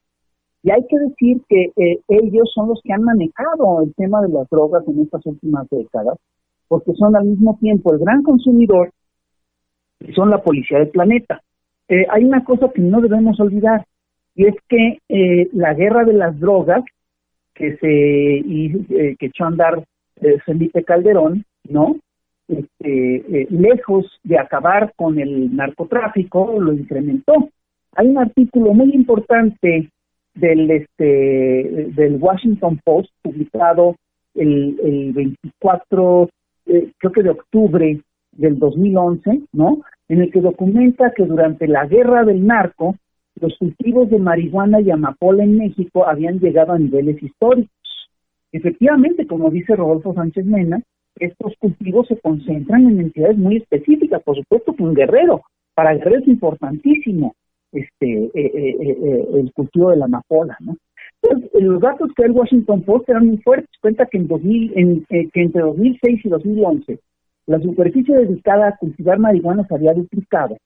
[0.62, 4.30] Y hay que decir que eh, ellos son los que han manejado el tema de
[4.30, 6.18] las drogas en estas últimas décadas,
[6.66, 8.90] porque son al mismo tiempo el gran consumidor
[10.00, 11.40] y son la policía del planeta.
[11.88, 13.86] Eh, hay una cosa que no debemos olvidar,
[14.34, 16.82] y es que eh, la guerra de las drogas
[17.56, 18.84] que se y,
[19.16, 19.84] que echó a andar
[20.44, 21.96] Felipe Calderón, ¿no?
[22.48, 27.50] Este, lejos de acabar con el narcotráfico, lo incrementó.
[27.92, 29.90] Hay un artículo muy importante
[30.34, 33.96] del este del Washington Post publicado
[34.34, 36.28] el, el 24
[36.66, 38.00] eh, creo que de octubre
[38.32, 39.82] del 2011, ¿no?
[40.08, 42.96] En el que documenta que durante la guerra del narco
[43.40, 47.70] los cultivos de marihuana y amapola en México habían llegado a niveles históricos.
[48.52, 50.82] Efectivamente, como dice Rodolfo Sánchez Mena,
[51.18, 55.42] estos cultivos se concentran en entidades muy específicas, por supuesto que un guerrero,
[55.74, 57.34] para Guerrero es importantísimo,
[57.72, 60.76] este eh, eh, eh, el cultivo de la amapola, ¿no?
[61.58, 63.70] los datos que el Washington Post eran muy fuertes.
[63.80, 67.00] Cuenta que en 2000, en, que entre 2006 y 2011
[67.46, 70.56] la superficie dedicada a cultivar marihuana se había duplicado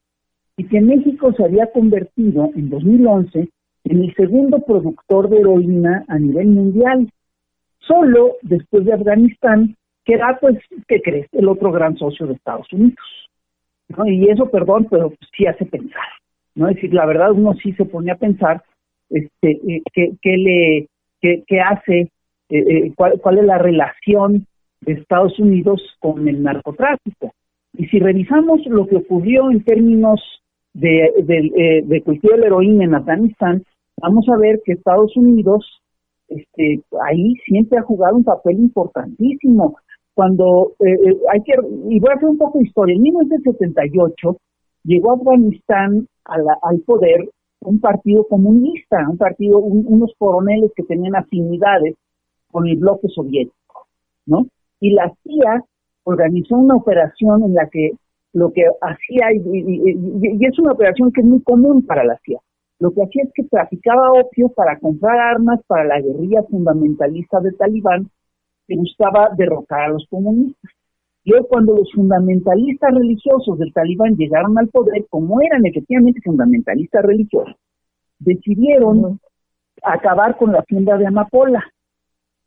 [0.61, 3.49] y que México se había convertido en 2011
[3.85, 7.11] en el segundo productor de heroína a nivel mundial,
[7.79, 11.29] solo después de Afganistán, que era, pues, ¿qué crees?
[11.33, 12.99] El otro gran socio de Estados Unidos.
[14.05, 16.09] Y eso, perdón, pero sí hace pensar.
[16.55, 16.69] ¿no?
[16.69, 18.63] Es decir, la verdad uno sí se pone a pensar
[19.09, 20.89] este, eh, qué, le,
[21.23, 22.11] qué, hace, eh,
[22.51, 24.47] eh, cuál es la relación
[24.83, 27.33] de Estados Unidos con el narcotráfico.
[27.79, 30.21] Y si revisamos lo que ocurrió en términos
[30.73, 33.63] de, de, de cultivo de la heroína en Afganistán,
[34.01, 35.81] vamos a ver que Estados Unidos
[36.29, 39.77] este, ahí siempre ha jugado un papel importantísimo.
[40.15, 40.73] Cuando
[41.33, 41.53] hay que,
[41.89, 44.37] y voy a hacer un poco de historia, en 1978
[44.85, 47.29] llegó a Afganistán al poder
[47.61, 51.95] un partido comunista, un partido, unos coroneles que tenían afinidades
[52.51, 53.87] con el bloque soviético,
[54.27, 54.47] ¿no?
[54.81, 55.65] Y la CIA
[56.05, 57.93] organizó una operación en la que
[58.33, 62.39] lo que hacía, y, es una operación que es muy común para la CIA,
[62.79, 67.53] lo que hacía es que traficaba opio para comprar armas para la guerrilla fundamentalista de
[67.53, 68.09] Talibán
[68.67, 70.71] que buscaba derrocar a los comunistas.
[71.25, 77.05] Y hoy cuando los fundamentalistas religiosos del talibán llegaron al poder, como eran efectivamente fundamentalistas
[77.05, 77.57] religiosos,
[78.19, 79.21] decidieron
[79.83, 81.63] acabar con la tienda de amapola.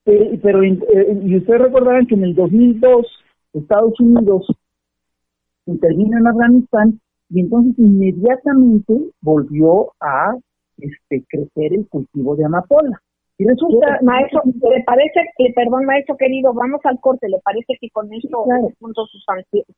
[0.05, 3.05] pero eh, y ustedes recordarán que en el 2002
[3.53, 4.47] Estados Unidos
[5.65, 6.99] intervino en Afganistán
[7.29, 10.35] y entonces inmediatamente volvió a
[10.77, 13.01] este, crecer el cultivo de amapola.
[13.37, 17.89] Y resulta, maestro, ¿le parece, que, perdón, maestro querido, vamos al corte, ¿le parece que
[17.89, 18.69] con esto, claro.
[18.79, 19.05] punto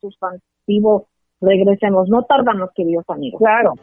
[0.01, 1.07] sustantivo,
[1.39, 2.09] regresemos?
[2.09, 3.39] No tardamos, queridos amigos.
[3.39, 3.73] Claro.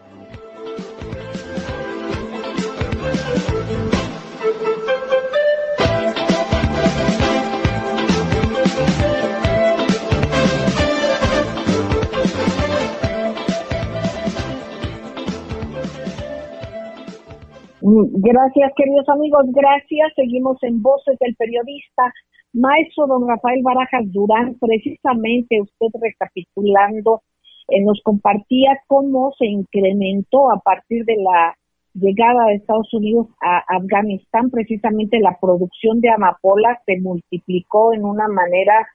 [17.83, 20.13] Gracias, queridos amigos, gracias.
[20.15, 22.13] Seguimos en Voces del Periodista.
[22.53, 27.23] Maestro don Rafael Barajas Durán, precisamente usted recapitulando,
[27.69, 31.57] eh, nos compartía cómo se incrementó a partir de la
[31.95, 38.29] llegada de Estados Unidos a Afganistán, precisamente la producción de amapola se multiplicó en una
[38.29, 38.87] manera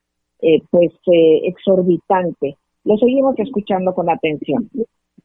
[0.42, 2.58] eh, pues eh, exorbitante.
[2.84, 4.70] Lo seguimos escuchando con atención.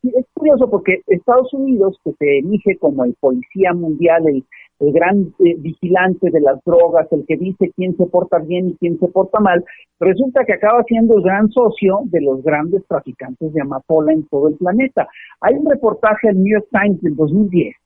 [0.03, 4.45] Es curioso porque Estados Unidos, que se elige como el policía mundial, el,
[4.93, 8.99] gran eh, vigilante de las drogas, el que dice quién se porta bien y quién
[8.99, 9.65] se porta mal,
[10.01, 14.49] resulta que acaba siendo el gran socio de los grandes traficantes de amapola en todo
[14.49, 15.07] el planeta.
[15.41, 17.77] Hay un reportaje del New York Times del 2010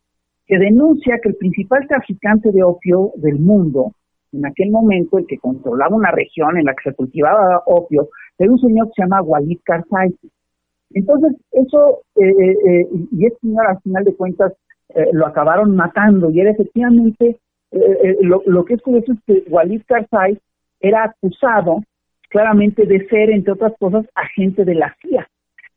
[0.47, 3.93] que denuncia que el principal traficante de opio del mundo,
[4.33, 8.09] en aquel momento el que controlaba una región en la que se cultivaba opio,
[8.39, 10.15] era un señor que se llama Walid Karzai.
[10.91, 14.53] Entonces, eso, eh, eh, eh, y este señor al final de cuentas
[15.13, 17.37] lo acabaron matando, y era efectivamente,
[18.21, 20.39] lo, que es curioso es que Walid Karzai
[20.81, 21.83] era acusado
[22.31, 25.29] claramente de ser, entre otras cosas, agente de la CIA.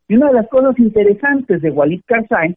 [0.08, 2.56] Y una de las cosas interesantes de Walid Karzai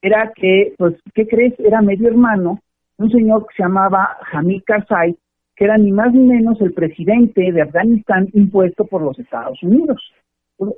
[0.00, 1.58] era que, pues, ¿qué crees?
[1.58, 2.60] Era medio hermano
[2.98, 5.16] un señor que se llamaba Hamid Karzai,
[5.56, 10.00] que era ni más ni menos el presidente de Afganistán impuesto por los Estados Unidos.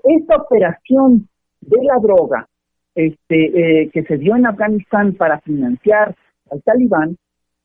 [0.05, 1.28] Esta operación
[1.61, 2.47] de la droga
[2.95, 6.14] este, eh, que se dio en Afganistán para financiar
[6.51, 7.16] al talibán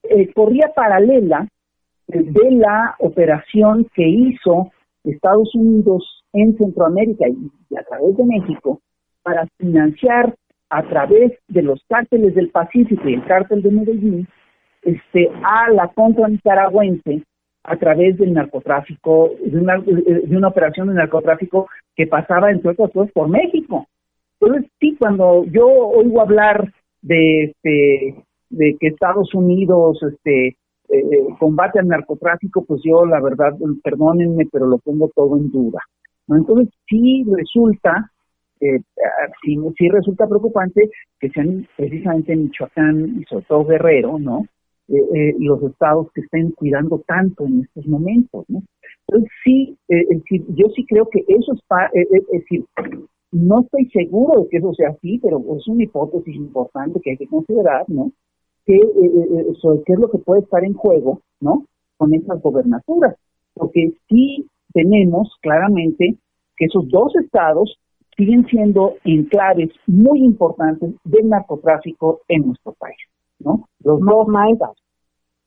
[0.04, 1.48] eh, corría paralela
[2.08, 4.72] de la operación que hizo
[5.04, 8.82] Estados Unidos en Centroamérica y a través de México
[9.24, 10.36] para financiar
[10.70, 14.28] a través de los cárteles del Pacífico y el cártel de Medellín
[14.84, 17.24] este, a la contra nicaragüense
[17.64, 22.92] a través del narcotráfico, de una, de una operación de narcotráfico que pasaba, entre otras
[22.92, 23.88] cosas, por México.
[24.40, 28.16] Entonces, sí, cuando yo oigo hablar de, este,
[28.50, 30.56] de que Estados Unidos este, eh,
[30.90, 35.80] eh, combate al narcotráfico, pues yo, la verdad, perdónenme, pero lo pongo todo en duda.
[36.28, 38.12] Entonces, sí resulta,
[38.60, 38.80] eh,
[39.44, 40.90] sí, sí resulta preocupante
[41.20, 44.46] que sean precisamente Michoacán y sobre Guerrero, ¿no?
[44.88, 48.62] Eh, eh, los estados que estén cuidando tanto en estos momentos, ¿no?
[49.08, 50.06] Entonces sí, eh,
[50.50, 52.66] yo sí creo que eso es, es decir,
[53.32, 57.18] no estoy seguro de que eso sea así, pero es una hipótesis importante que hay
[57.18, 58.12] que considerar, ¿no?
[58.66, 58.80] Que,
[59.62, 61.66] sobre qué es lo que puede estar en juego, ¿no?
[61.98, 63.16] Con esas gobernaturas,
[63.54, 66.18] porque sí tenemos claramente
[66.58, 67.78] que esos dos estados
[68.18, 72.98] siguen siendo enclaves muy importantes del narcotráfico en nuestro país.
[73.40, 73.68] ¿no?
[73.84, 74.78] Los dos maestros.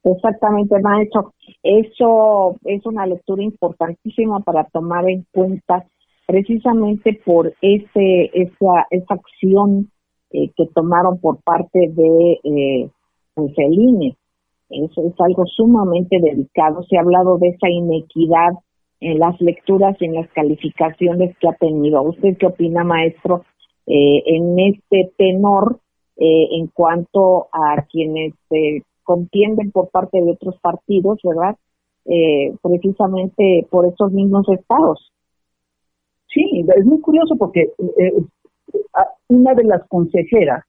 [0.05, 1.33] Exactamente, maestro.
[1.63, 5.87] Eso es una lectura importantísima para tomar en cuenta
[6.27, 9.91] precisamente por ese esa, esa acción
[10.31, 12.91] eh, que tomaron por parte de eh,
[13.35, 14.17] pues INE.
[14.71, 16.83] Eso es algo sumamente delicado.
[16.85, 18.53] Se ha hablado de esa inequidad
[19.01, 22.03] en las lecturas y en las calificaciones que ha tenido.
[22.03, 23.45] ¿Usted qué opina, maestro,
[23.87, 25.81] eh, en este tenor
[26.17, 31.57] eh, en cuanto a quienes se contienden por parte de otros partidos, ¿verdad?
[32.05, 35.11] Eh, precisamente por esos mismos estados.
[36.27, 38.13] Sí, es muy curioso porque eh,
[39.29, 40.63] una de las consejeras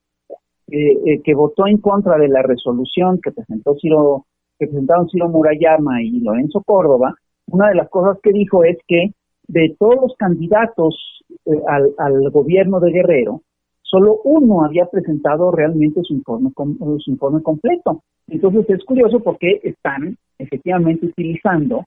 [0.71, 4.27] que votó en contra de la resolución que presentó Ciro,
[4.59, 7.15] que presentaron Ciro Murayama y Lorenzo Córdoba,
[7.47, 9.11] una de las cosas que dijo es que
[9.47, 11.23] de todos los candidatos
[11.67, 13.41] al, al gobierno de Guerrero,
[13.89, 16.51] solo uno había presentado realmente su informe,
[16.99, 18.03] su informe completo.
[18.27, 21.85] Entonces es curioso porque están efectivamente utilizando,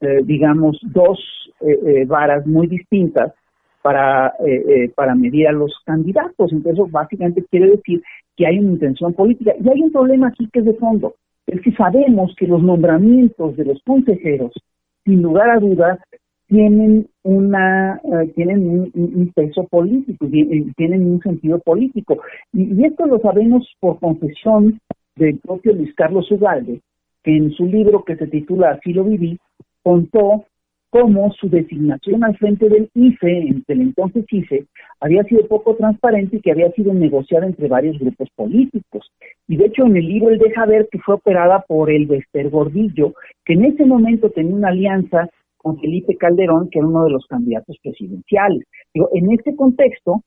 [0.00, 1.18] eh, digamos, dos
[1.60, 3.32] eh, eh, varas muy distintas
[3.80, 4.34] para,
[4.96, 6.52] para medir a los candidatos.
[6.52, 8.02] Entonces básicamente quiere decir
[8.36, 9.52] que hay una intención política.
[9.62, 11.14] Y hay un problema aquí que es de fondo.
[11.46, 14.52] Es que sabemos que los nombramientos de los consejeros,
[15.04, 16.00] sin lugar a dudas,
[16.48, 20.28] tienen una eh, tienen un, peso político
[20.76, 22.18] tienen un sentido político
[22.52, 24.78] y, esto lo sabemos por confesión
[25.16, 26.80] del propio Luis Carlos Ugalde
[27.24, 29.38] que en su libro que se titula Así lo viví
[29.82, 30.44] contó
[30.90, 34.64] cómo su designación al frente del IFE, del entonces IFE,
[35.00, 39.10] había sido poco transparente y que había sido negociada entre varios grupos políticos.
[39.46, 42.48] Y de hecho en el libro él deja ver que fue operada por el Vester
[42.48, 45.28] Gordillo, que en ese momento tenía una alianza
[45.66, 48.62] con Felipe Calderón, que era uno de los candidatos presidenciales.
[48.94, 50.22] Digo, en este contexto,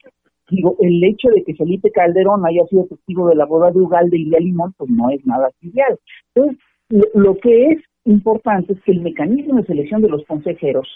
[0.52, 4.18] digo, el hecho de que Felipe Calderón haya sido testigo de la boda de Ugalde
[4.18, 5.98] y Lía Limón, pues no es nada trivial.
[6.36, 10.90] Entonces, lo, que es importante es que el mecanismo de selección de los consejeros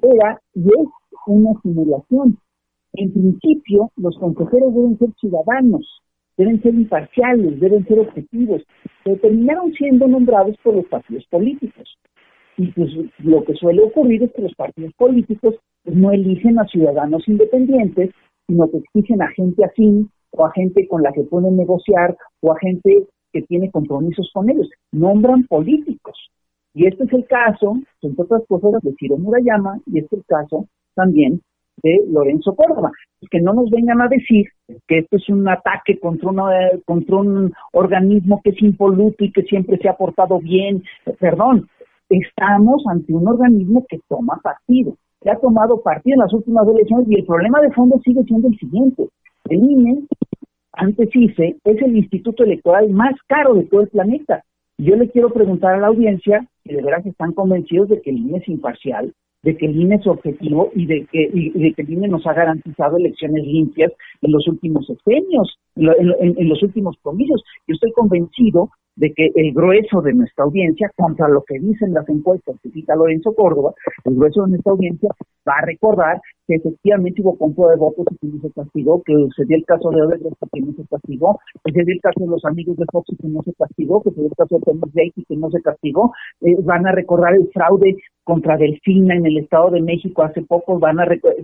[0.00, 0.88] era y es
[1.26, 2.38] una simulación.
[2.94, 6.00] En principio, los consejeros deben ser ciudadanos,
[6.38, 8.62] deben ser imparciales, deben ser objetivos,
[9.04, 11.98] pero terminaron siendo nombrados por los partidos políticos.
[12.56, 16.66] Y pues lo que suele ocurrir es que los partidos políticos pues, no eligen a
[16.66, 18.10] ciudadanos independientes,
[18.46, 22.52] sino que exigen a gente afín o a gente con la que pueden negociar o
[22.52, 24.68] a gente que tiene compromisos con ellos.
[24.92, 26.16] Nombran políticos.
[26.74, 30.26] Y este es el caso, entre otras cosas, de Ciro Murayama y este es el
[30.26, 31.40] caso también
[31.82, 32.90] de Lorenzo Córdoba.
[33.30, 34.46] Que no nos vengan a decir
[34.86, 36.50] que esto es un ataque contra, una,
[36.84, 40.82] contra un organismo que es impoluto y que siempre se ha portado bien.
[41.18, 41.68] Perdón,
[42.08, 47.06] estamos ante un organismo que toma partido, que ha tomado partido en las últimas elecciones
[47.08, 49.08] y el problema de fondo sigue siendo el siguiente.
[49.48, 50.04] El INE,
[50.72, 54.42] antes ICE, es el instituto electoral más caro de todo el planeta.
[54.78, 58.18] Yo le quiero preguntar a la audiencia si de veras están convencidos de que el
[58.18, 59.12] INE es imparcial,
[59.44, 62.32] de que el INE es objetivo y de que, de que el INE nos ha
[62.32, 63.92] garantizado elecciones limpias
[64.22, 67.44] en los últimos sexenios, en, los últimos comicios.
[67.68, 72.08] Yo estoy convencido de que el grueso de nuestra audiencia, contra lo que dicen las
[72.08, 73.74] encuestas que cita Lorenzo Córdoba,
[74.04, 75.10] el grueso de nuestra audiencia
[75.46, 79.14] va a recordar que efectivamente hubo compra de votos y que no se castigó, que
[79.36, 82.20] se dio el caso de Odebrecht que no se castigó, que se dio el caso
[82.20, 84.62] de los amigos de Fox que no se castigó, que se dio el caso de
[84.62, 89.26] Thomas y que no se castigó, eh, van a recordar el fraude contra Delfina en
[89.26, 91.38] el Estado de México hace poco, van a recordar,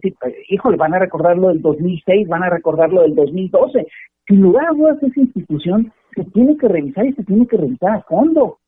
[0.48, 3.86] híjole, van a recordar lo del 2006, van a recordar lo del 2012.
[4.26, 7.90] Sin lugar a dudas, esa institución se tiene que revisar y se tiene que revisar
[7.90, 8.58] a fondo.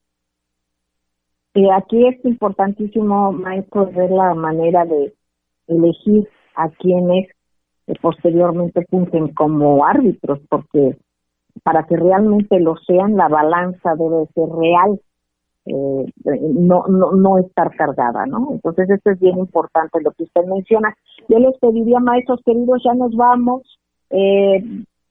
[1.55, 5.12] Eh, aquí es importantísimo, maestro, ver la manera de
[5.66, 7.28] elegir a quienes
[8.01, 10.97] posteriormente cumplen como árbitros, porque
[11.62, 15.01] para que realmente lo sean, la balanza debe ser real,
[15.66, 16.12] eh,
[16.55, 18.49] no, no, no estar cargada, ¿no?
[18.53, 20.97] Entonces, esto es bien importante lo que usted menciona.
[21.28, 23.78] Yo les pediría, maestros queridos, ya nos vamos.
[24.11, 24.64] Eh,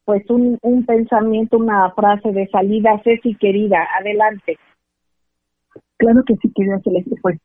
[0.04, 3.00] pues un, un pensamiento, una frase de salida.
[3.04, 4.58] Ceci, querida, adelante.
[5.96, 7.38] Claro que sí, querida Celeste, pues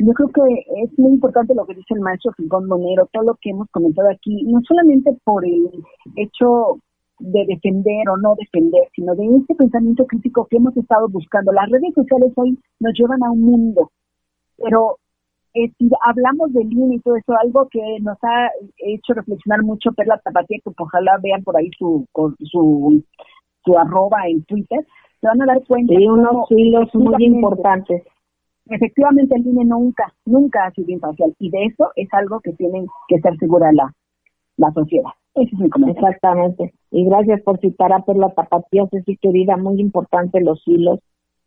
[0.00, 3.34] yo creo que es muy importante lo que dice el maestro Fingón Monero, todo lo
[3.40, 5.68] que hemos comentado aquí, no solamente por el
[6.16, 6.78] hecho
[7.18, 11.52] de defender o no defender, sino de este pensamiento crítico que hemos estado buscando.
[11.52, 13.90] Las redes sociales hoy nos llevan a un mundo,
[14.56, 14.96] pero
[15.54, 19.92] eh, si hablamos del INE y todo eso, algo que nos ha hecho reflexionar mucho
[19.92, 22.06] Perla Tapatía, que ojalá vean por ahí su,
[22.40, 23.02] su,
[23.64, 24.86] su arroba en Twitter,
[25.20, 25.94] se van a dar cuenta.
[25.94, 28.02] de unos hilos muy importantes
[28.70, 32.86] efectivamente el INE nunca, nunca ha sido imparcial y de eso es algo que tienen
[33.08, 33.92] que estar segura la,
[34.56, 35.10] la sociedad.
[35.34, 36.08] Ese es mi comentario.
[36.08, 36.72] Exactamente.
[36.90, 41.00] Y gracias por citar a Perla Tapatía, sí querida, muy importante los hilos,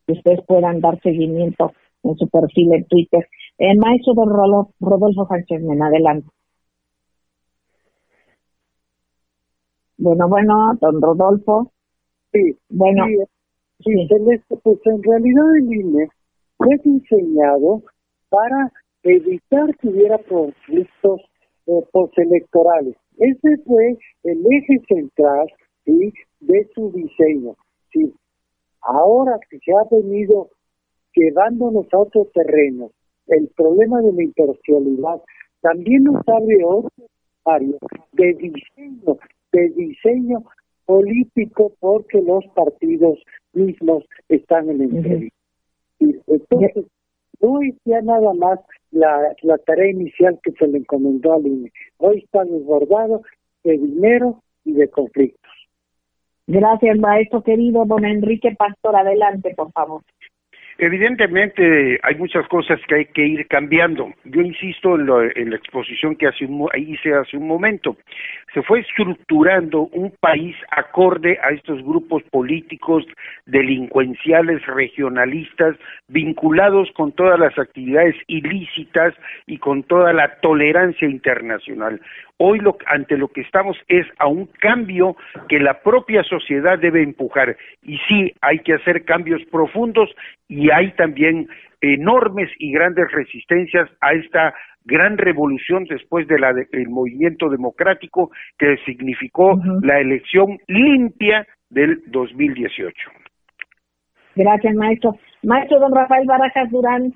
[0.05, 1.71] que ustedes puedan dar seguimiento
[2.03, 3.27] en su perfil en Twitter.
[3.57, 6.27] El maestro don Rodolfo, Sánchez Mena, adelante.
[9.97, 11.71] Bueno, bueno, don Rodolfo.
[12.31, 12.57] Sí.
[12.69, 13.05] Bueno.
[13.79, 14.07] Sí,
[14.63, 16.07] pues en realidad el INE
[16.57, 17.83] fue diseñado
[18.29, 18.71] para
[19.03, 21.21] evitar que hubiera conflictos
[21.67, 22.95] eh, postelectorales.
[23.17, 25.47] Ese fue el eje central
[25.85, 27.55] de su diseño.
[27.91, 28.13] Sí.
[28.81, 30.49] Ahora que se ha venido
[31.15, 32.91] llevándonos a otro terreno,
[33.27, 35.21] el problema de la imparcialidad
[35.61, 36.89] también nos abre otro
[37.45, 37.77] área
[38.11, 39.17] de diseño,
[39.51, 40.43] de diseño
[40.85, 43.19] político porque los partidos
[43.53, 45.31] mismos están en el
[46.27, 46.85] entonces,
[47.41, 48.59] no es ya nada más
[48.91, 51.71] la, la tarea inicial que se le encomendó al INE.
[51.97, 53.21] Hoy está desbordado
[53.63, 55.51] de dinero y de conflictos.
[56.47, 57.85] Gracias, maestro querido.
[57.85, 60.01] Don Enrique Pastor, adelante, por favor.
[60.77, 64.11] Evidentemente hay muchas cosas que hay que ir cambiando.
[64.23, 66.47] Yo insisto en, la exposición que hace
[66.77, 67.95] hice hace un momento.
[68.53, 73.03] Se fue estructurando un país acorde a estos grupos políticos
[73.45, 75.75] delincuenciales, regionalistas,
[76.07, 79.13] vinculados con todas las actividades ilícitas
[79.45, 81.99] y con toda la tolerancia internacional.
[82.37, 85.15] Hoy lo, ante lo que estamos es a un cambio
[85.47, 87.55] que la propia sociedad debe empujar.
[87.83, 90.09] Y sí, hay que hacer cambios profundos
[90.53, 91.47] y hay también
[91.81, 94.53] enormes y grandes resistencias a esta
[94.85, 102.93] gran revolución después del movimiento democrático que significó la elección limpia del 2018.
[104.35, 105.17] Gracias, maestro.
[105.43, 107.13] Maestro don Rafael Barajas Durán,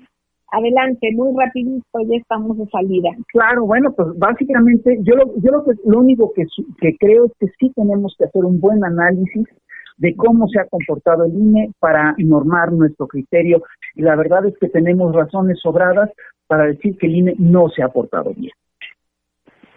[0.50, 3.10] Adelante, muy rapidito, ya estamos de salida.
[3.32, 6.44] Claro, bueno, pues básicamente yo lo, yo lo, que, lo único que,
[6.80, 9.46] que creo es que sí tenemos que hacer un buen análisis
[9.98, 13.62] de cómo se ha comportado el INE para normar nuestro criterio
[13.94, 16.10] y la verdad es que tenemos razones sobradas
[16.46, 18.52] para decir que el INE no se ha portado bien.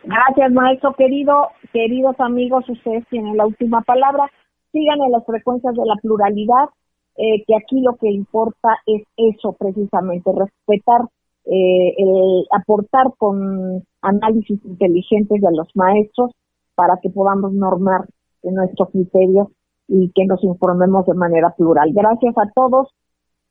[0.03, 1.49] Gracias, maestro querido.
[1.74, 4.32] Queridos amigos, ustedes tienen la última palabra.
[4.72, 6.69] sigan en las frecuencias de la pluralidad,
[7.17, 11.01] eh, que aquí lo que importa es eso precisamente, respetar,
[11.45, 16.32] eh, el aportar con análisis inteligentes de los maestros
[16.76, 18.05] para que podamos normar
[18.43, 19.51] en nuestro criterio
[19.91, 21.91] y que nos informemos de manera plural.
[21.93, 22.87] Gracias a todos.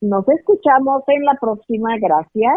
[0.00, 1.90] Nos escuchamos en la próxima.
[2.00, 2.56] Gracias.